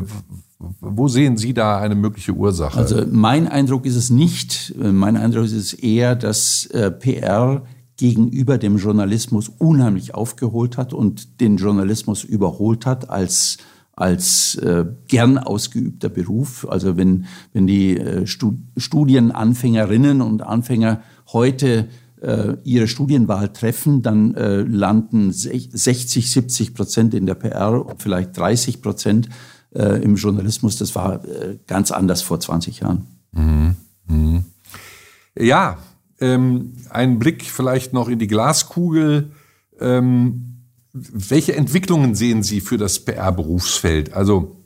wo 0.59 1.07
sehen 1.07 1.38
Sie 1.38 1.53
da 1.53 1.79
eine 1.79 1.95
mögliche 1.95 2.33
Ursache? 2.33 2.77
Also 2.77 3.03
mein 3.09 3.47
Eindruck 3.47 3.85
ist 3.85 3.95
es 3.95 4.09
nicht. 4.09 4.73
Äh, 4.81 4.91
mein 4.91 5.17
Eindruck 5.17 5.45
ist 5.45 5.53
es 5.53 5.73
eher, 5.73 6.15
dass 6.15 6.65
äh, 6.67 6.91
PR 6.91 7.63
gegenüber 7.97 8.57
dem 8.57 8.77
Journalismus 8.77 9.49
unheimlich 9.57 10.15
aufgeholt 10.15 10.77
hat 10.77 10.93
und 10.93 11.39
den 11.39 11.57
Journalismus 11.57 12.23
überholt 12.23 12.85
hat 12.85 13.09
als 13.09 13.57
als 13.95 14.55
äh, 14.55 14.86
gern 15.08 15.38
ausgeübter 15.38 16.10
Beruf. 16.10 16.67
Also 16.69 16.97
wenn, 16.97 17.25
wenn 17.53 17.67
die 17.67 17.97
äh, 17.97 18.27
Studienanfängerinnen 18.27 20.21
und 20.21 20.41
Anfänger 20.41 21.01
heute 21.31 21.88
äh, 22.21 22.58
ihre 22.63 22.88
Studienwahl 22.88 23.53
treffen, 23.53 24.01
dann 24.01 24.36
äh, 24.36 24.62
landen 24.62 25.31
60, 25.31 26.29
70 26.29 26.73
Prozent 26.73 27.13
in 27.13 27.25
der 27.25 27.36
PR 27.36 27.86
und 27.86 28.01
vielleicht 28.01 28.38
30 28.38 28.81
Prozent 28.81 29.29
äh, 29.73 30.01
im 30.03 30.15
Journalismus. 30.15 30.77
Das 30.77 30.95
war 30.95 31.23
äh, 31.25 31.60
ganz 31.67 31.91
anders 31.91 32.21
vor 32.21 32.39
20 32.39 32.81
Jahren. 32.81 33.08
Mhm. 33.31 33.75
Mhm. 34.08 34.45
Ja, 35.38 35.77
ähm, 36.19 36.73
ein 36.89 37.19
Blick 37.19 37.43
vielleicht 37.43 37.93
noch 37.93 38.10
in 38.10 38.19
die 38.19 38.27
Glaskugel. 38.27 39.31
Ähm, 39.79 40.54
welche 40.95 41.55
Entwicklungen 41.55 42.15
sehen 42.15 42.41
Sie 42.41 42.62
für 42.62 42.77
das 42.77 42.99
PR-Berufsfeld? 42.99 44.13
Also 44.13 44.63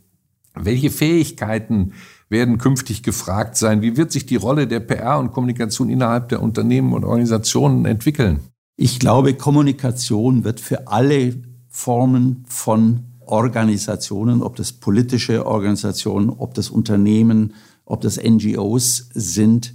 welche 0.54 0.92
Fähigkeiten 0.92 1.94
werden 2.30 2.60
künftig 2.60 3.02
gefragt 3.02 3.58
sein? 3.58 3.82
Wie 3.82 3.98
wird 3.98 4.12
sich 4.12 4.28
die 4.28 4.36
Rolle 4.36 4.68
der 4.68 4.80
PR 4.80 5.18
und 5.18 5.32
Kommunikation 5.32 5.90
innerhalb 5.90 6.30
der 6.30 6.44
Unternehmen 6.44 6.94
und 6.94 7.04
Organisationen 7.04 7.86
entwickeln? 7.86 8.42
Ich 8.76 9.00
glaube, 9.00 9.34
Kommunikation 9.34 10.44
wird 10.44 10.60
für 10.60 10.88
alle 10.88 11.42
Formen 11.68 12.46
von 12.48 13.06
Organisationen, 13.26 14.44
ob 14.44 14.56
das 14.56 14.72
politische 14.72 15.48
Organisationen, 15.48 16.30
ob 16.30 16.54
das 16.54 16.70
Unternehmen, 16.70 17.54
ob 17.86 18.02
das 18.02 18.22
NGOs 18.22 19.10
sind, 19.14 19.74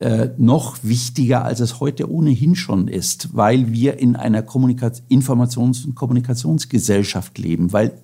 äh, 0.00 0.30
noch 0.38 0.78
wichtiger, 0.82 1.44
als 1.44 1.60
es 1.60 1.78
heute 1.78 2.10
ohnehin 2.10 2.56
schon 2.56 2.88
ist, 2.88 3.36
weil 3.36 3.70
wir 3.70 3.98
in 3.98 4.16
einer 4.16 4.42
Kommunikaz 4.42 5.02
Informations- 5.10 5.84
und 5.84 5.94
Kommunikationsgesellschaft 5.94 7.38
leben, 7.38 7.72
weil 7.72 8.00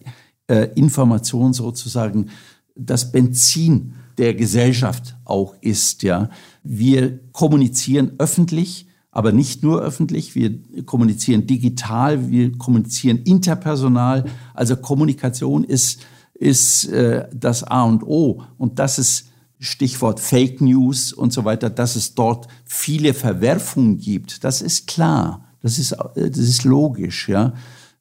äh, 0.46 0.68
Information 0.74 1.52
sozusagen 1.54 2.26
das 2.74 3.12
Benzin 3.12 3.94
der 4.18 4.34
Gesellschaft 4.34 5.16
auch 5.24 5.54
ist. 5.62 6.02
Ja, 6.02 6.28
wir 6.62 7.18
kommunizieren 7.32 8.12
öffentlich, 8.18 8.88
aber 9.10 9.32
nicht 9.32 9.62
nur 9.62 9.80
öffentlich. 9.80 10.34
Wir 10.34 10.58
kommunizieren 10.84 11.46
digital, 11.46 12.30
wir 12.30 12.58
kommunizieren 12.58 13.18
interpersonal. 13.24 14.26
Also 14.52 14.76
Kommunikation 14.76 15.64
ist 15.64 16.00
ist 16.38 16.88
äh, 16.88 17.26
das 17.32 17.64
A 17.64 17.84
und 17.84 18.02
O 18.02 18.42
und 18.58 18.78
das 18.78 18.98
ist 18.98 19.30
Stichwort 19.58 20.20
Fake 20.20 20.60
News 20.60 21.12
und 21.12 21.32
so 21.32 21.44
weiter, 21.44 21.70
dass 21.70 21.96
es 21.96 22.14
dort 22.14 22.48
viele 22.64 23.14
Verwerfungen 23.14 23.98
gibt, 23.98 24.44
das 24.44 24.60
ist 24.62 24.86
klar, 24.86 25.48
das 25.62 25.78
ist, 25.78 25.96
das 26.14 26.38
ist 26.38 26.64
logisch, 26.64 27.28
ja. 27.28 27.54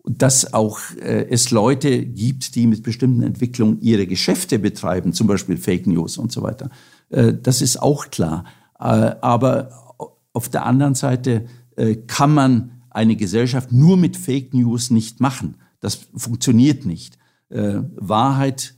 Und 0.03 0.21
dass 0.21 0.53
auch 0.53 0.79
äh, 1.01 1.27
es 1.29 1.49
Leute 1.49 2.05
gibt, 2.05 2.53
die 2.53 2.67
mit 2.67 2.83
bestimmten 2.83 3.23
Entwicklungen 3.23 3.81
ihre 3.81 4.05
Geschäfte 4.05 4.59
betreiben, 4.59 5.13
zum 5.13 5.25
Beispiel 5.25 5.57
Fake 5.57 5.87
News 5.87 6.17
und 6.17 6.31
so 6.31 6.43
weiter, 6.43 6.69
äh, 7.09 7.33
das 7.33 7.61
ist 7.61 7.81
auch 7.81 8.11
klar. 8.11 8.45
Äh, 8.79 9.15
aber 9.21 9.95
auf 10.31 10.49
der 10.49 10.65
anderen 10.65 10.93
Seite 10.93 11.45
äh, 11.75 11.95
kann 11.95 12.33
man 12.33 12.81
eine 12.91 13.15
Gesellschaft 13.15 13.71
nur 13.71 13.97
mit 13.97 14.15
Fake 14.15 14.53
News 14.53 14.91
nicht 14.91 15.21
machen. 15.21 15.55
Das 15.79 16.07
funktioniert 16.15 16.85
nicht. 16.85 17.17
Äh, 17.49 17.79
Wahrheit 17.95 18.73
äh, 18.73 18.74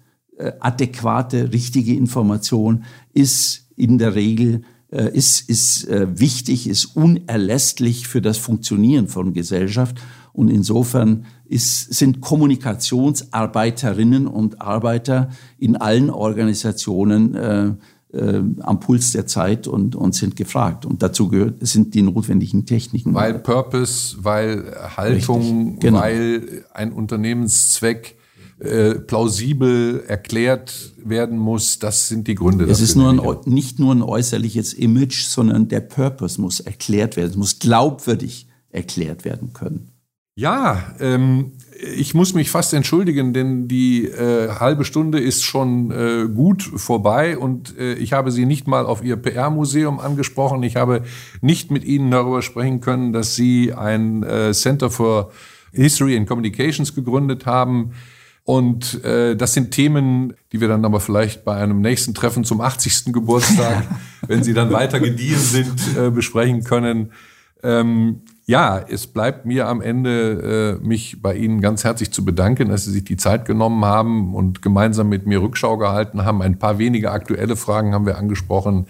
adäquate, 0.59 1.51
richtige 1.51 1.95
Information 1.95 2.83
ist 3.13 3.67
in 3.75 3.97
der 3.97 4.15
Regel 4.15 4.63
äh, 4.89 5.13
ist, 5.13 5.49
ist 5.49 5.85
äh, 5.89 6.17
wichtig, 6.19 6.69
ist 6.69 6.95
unerlässlich 6.95 8.07
für 8.07 8.21
das 8.21 8.37
Funktionieren 8.37 9.09
von 9.09 9.33
Gesellschaft. 9.33 9.97
Und 10.31 10.47
insofern 10.49 11.25
ist, 11.45 11.93
sind 11.93 12.21
Kommunikationsarbeiterinnen 12.21 14.27
und 14.27 14.61
Arbeiter 14.61 15.29
in 15.57 15.75
allen 15.75 16.09
Organisationen 16.09 17.35
äh, 17.35 17.73
äh, 18.13 18.41
am 18.59 18.79
Puls 18.79 19.11
der 19.11 19.27
Zeit 19.27 19.67
und, 19.67 19.93
und 19.95 20.15
sind 20.15 20.37
gefragt. 20.37 20.85
Und 20.85 21.03
dazu 21.03 21.27
gehört, 21.27 21.67
sind 21.67 21.93
die 21.93 22.01
notwendigen 22.01 22.65
Techniken. 22.65 23.13
Weil 23.13 23.39
Purpose, 23.39 24.15
weil 24.21 24.73
Haltung, 24.95 25.79
genau. 25.79 25.99
weil 25.99 26.63
ein 26.73 26.93
Unternehmenszweck 26.93 28.16
äh, 28.59 28.95
plausibel 28.95 30.03
erklärt 30.07 30.93
werden 30.97 31.37
muss. 31.37 31.77
Das 31.77 32.07
sind 32.07 32.27
die 32.27 32.33
Gründe. 32.33 32.65
Es 32.65 32.81
ist 32.81 32.95
nur 32.95 33.09
ein, 33.11 33.21
nicht 33.45 33.77
nur 33.77 33.93
ein 33.93 34.01
äußerliches 34.01 34.73
Image, 34.73 35.25
sondern 35.25 35.67
der 35.67 35.81
Purpose 35.81 36.41
muss 36.41 36.59
erklärt 36.59 37.17
werden. 37.17 37.29
Es 37.29 37.37
muss 37.37 37.59
glaubwürdig 37.59 38.47
erklärt 38.71 39.25
werden 39.25 39.53
können. 39.53 39.91
Ja, 40.35 40.95
ähm, 40.99 41.53
ich 41.79 42.13
muss 42.15 42.33
mich 42.33 42.49
fast 42.49 42.73
entschuldigen, 42.73 43.33
denn 43.33 43.67
die 43.67 44.05
äh, 44.05 44.49
halbe 44.49 44.85
Stunde 44.85 45.19
ist 45.19 45.43
schon 45.43 45.91
äh, 45.91 46.27
gut 46.27 46.63
vorbei 46.63 47.37
und 47.37 47.77
äh, 47.77 47.93
ich 47.93 48.13
habe 48.13 48.31
Sie 48.31 48.45
nicht 48.45 48.67
mal 48.67 48.85
auf 48.85 49.03
Ihr 49.03 49.17
PR-Museum 49.17 49.99
angesprochen. 49.99 50.63
Ich 50.63 50.75
habe 50.75 51.03
nicht 51.41 51.69
mit 51.69 51.83
Ihnen 51.83 52.09
darüber 52.09 52.41
sprechen 52.41 52.81
können, 52.81 53.13
dass 53.13 53.35
Sie 53.35 53.73
ein 53.73 54.23
äh, 54.23 54.51
Center 54.53 54.89
for 54.89 55.31
History 55.73 56.17
and 56.17 56.27
Communications 56.27 56.95
gegründet 56.95 57.45
haben 57.45 57.93
Und 58.47 59.03
äh, 59.03 59.35
das 59.35 59.51
sind 59.51 59.71
Themen, 59.71 60.33
die 60.53 60.61
wir 60.61 60.69
dann 60.69 60.85
aber 60.85 61.01
vielleicht 61.01 61.43
bei 61.43 61.57
einem 61.57 61.81
nächsten 61.81 62.13
Treffen 62.13 62.45
zum 62.45 62.61
80. 62.61 63.11
Geburtstag, 63.11 63.83
wenn 64.27 64.41
Sie 64.41 64.53
dann 64.53 64.71
weiter 64.71 65.01
gediehen 65.01 65.37
sind, 65.37 65.97
äh, 65.97 66.09
besprechen 66.11 66.63
können. 66.63 67.11
Ähm, 67.61 68.21
ja, 68.45 68.79
es 68.79 69.05
bleibt 69.07 69.45
mir 69.45 69.67
am 69.67 69.81
Ende, 69.81 70.79
äh, 70.81 70.87
mich 70.87 71.21
bei 71.21 71.35
Ihnen 71.35 71.59
ganz 71.59 71.83
herzlich 71.83 72.11
zu 72.11 72.23
bedanken, 72.23 72.69
dass 72.69 72.85
Sie 72.85 72.91
sich 72.91 73.03
die 73.03 73.17
Zeit 73.17 73.43
genommen 73.43 73.83
haben 73.83 74.33
und 74.33 74.61
gemeinsam 74.61 75.09
mit 75.09 75.27
mir 75.27 75.41
Rückschau 75.41 75.75
gehalten 75.75 76.23
haben. 76.23 76.41
Ein 76.41 76.57
paar 76.57 76.77
wenige 76.77 77.11
aktuelle 77.11 77.57
Fragen 77.57 77.93
haben 77.93 78.05
wir 78.05 78.17
angesprochen. 78.17 78.85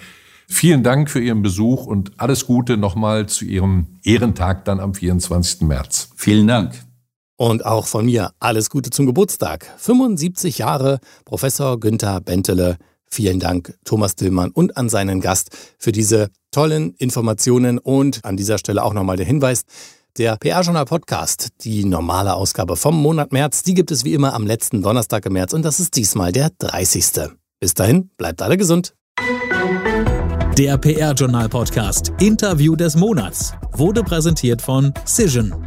Vielen 0.47 0.83
Dank 0.83 1.09
für 1.09 1.19
Ihren 1.19 1.41
Besuch 1.41 1.87
und 1.87 2.11
alles 2.17 2.45
Gute 2.45 2.77
nochmal 2.77 3.25
zu 3.25 3.43
Ihrem 3.43 3.87
Ehrentag 4.03 4.65
dann 4.65 4.79
am 4.79 4.93
24. 4.93 5.61
März. 5.61 6.11
Vielen 6.15 6.45
Dank. 6.45 6.86
Und 7.37 7.65
auch 7.65 7.85
von 7.85 8.05
mir 8.05 8.31
alles 8.39 8.69
Gute 8.69 8.89
zum 8.89 9.05
Geburtstag. 9.05 9.71
75 9.77 10.57
Jahre, 10.57 10.99
Professor 11.23 11.79
Günther 11.79 12.19
Bentele. 12.19 12.77
Vielen 13.09 13.39
Dank, 13.39 13.77
Thomas 13.85 14.15
Dillmann 14.15 14.51
und 14.51 14.75
an 14.75 14.89
seinen 14.89 15.21
Gast 15.21 15.51
für 15.77 15.91
diese 15.91 16.29
tollen 16.51 16.93
Informationen 16.95 17.77
und 17.77 18.19
an 18.25 18.35
dieser 18.35 18.57
Stelle 18.57 18.83
auch 18.83 18.93
nochmal 18.93 19.15
der 19.15 19.25
Hinweis, 19.25 19.63
der 20.17 20.35
PR-Journal 20.37 20.85
Podcast, 20.85 21.49
die 21.61 21.85
normale 21.85 22.33
Ausgabe 22.33 22.75
vom 22.75 22.99
Monat 22.99 23.31
März, 23.31 23.61
die 23.63 23.75
gibt 23.75 23.91
es 23.91 24.03
wie 24.03 24.13
immer 24.13 24.33
am 24.33 24.47
letzten 24.47 24.81
Donnerstag 24.81 25.25
im 25.27 25.33
März 25.33 25.53
und 25.53 25.63
das 25.63 25.79
ist 25.79 25.95
diesmal 25.95 26.31
der 26.31 26.49
30. 26.57 27.29
Bis 27.59 27.75
dahin, 27.75 28.09
bleibt 28.17 28.41
alle 28.41 28.57
gesund. 28.57 28.95
Der 30.57 30.77
PR-Journal 30.77 31.49
Podcast 31.49 32.11
Interview 32.19 32.75
des 32.75 32.95
Monats 32.95 33.53
wurde 33.73 34.03
präsentiert 34.03 34.59
von 34.59 34.91
Cision 35.05 35.66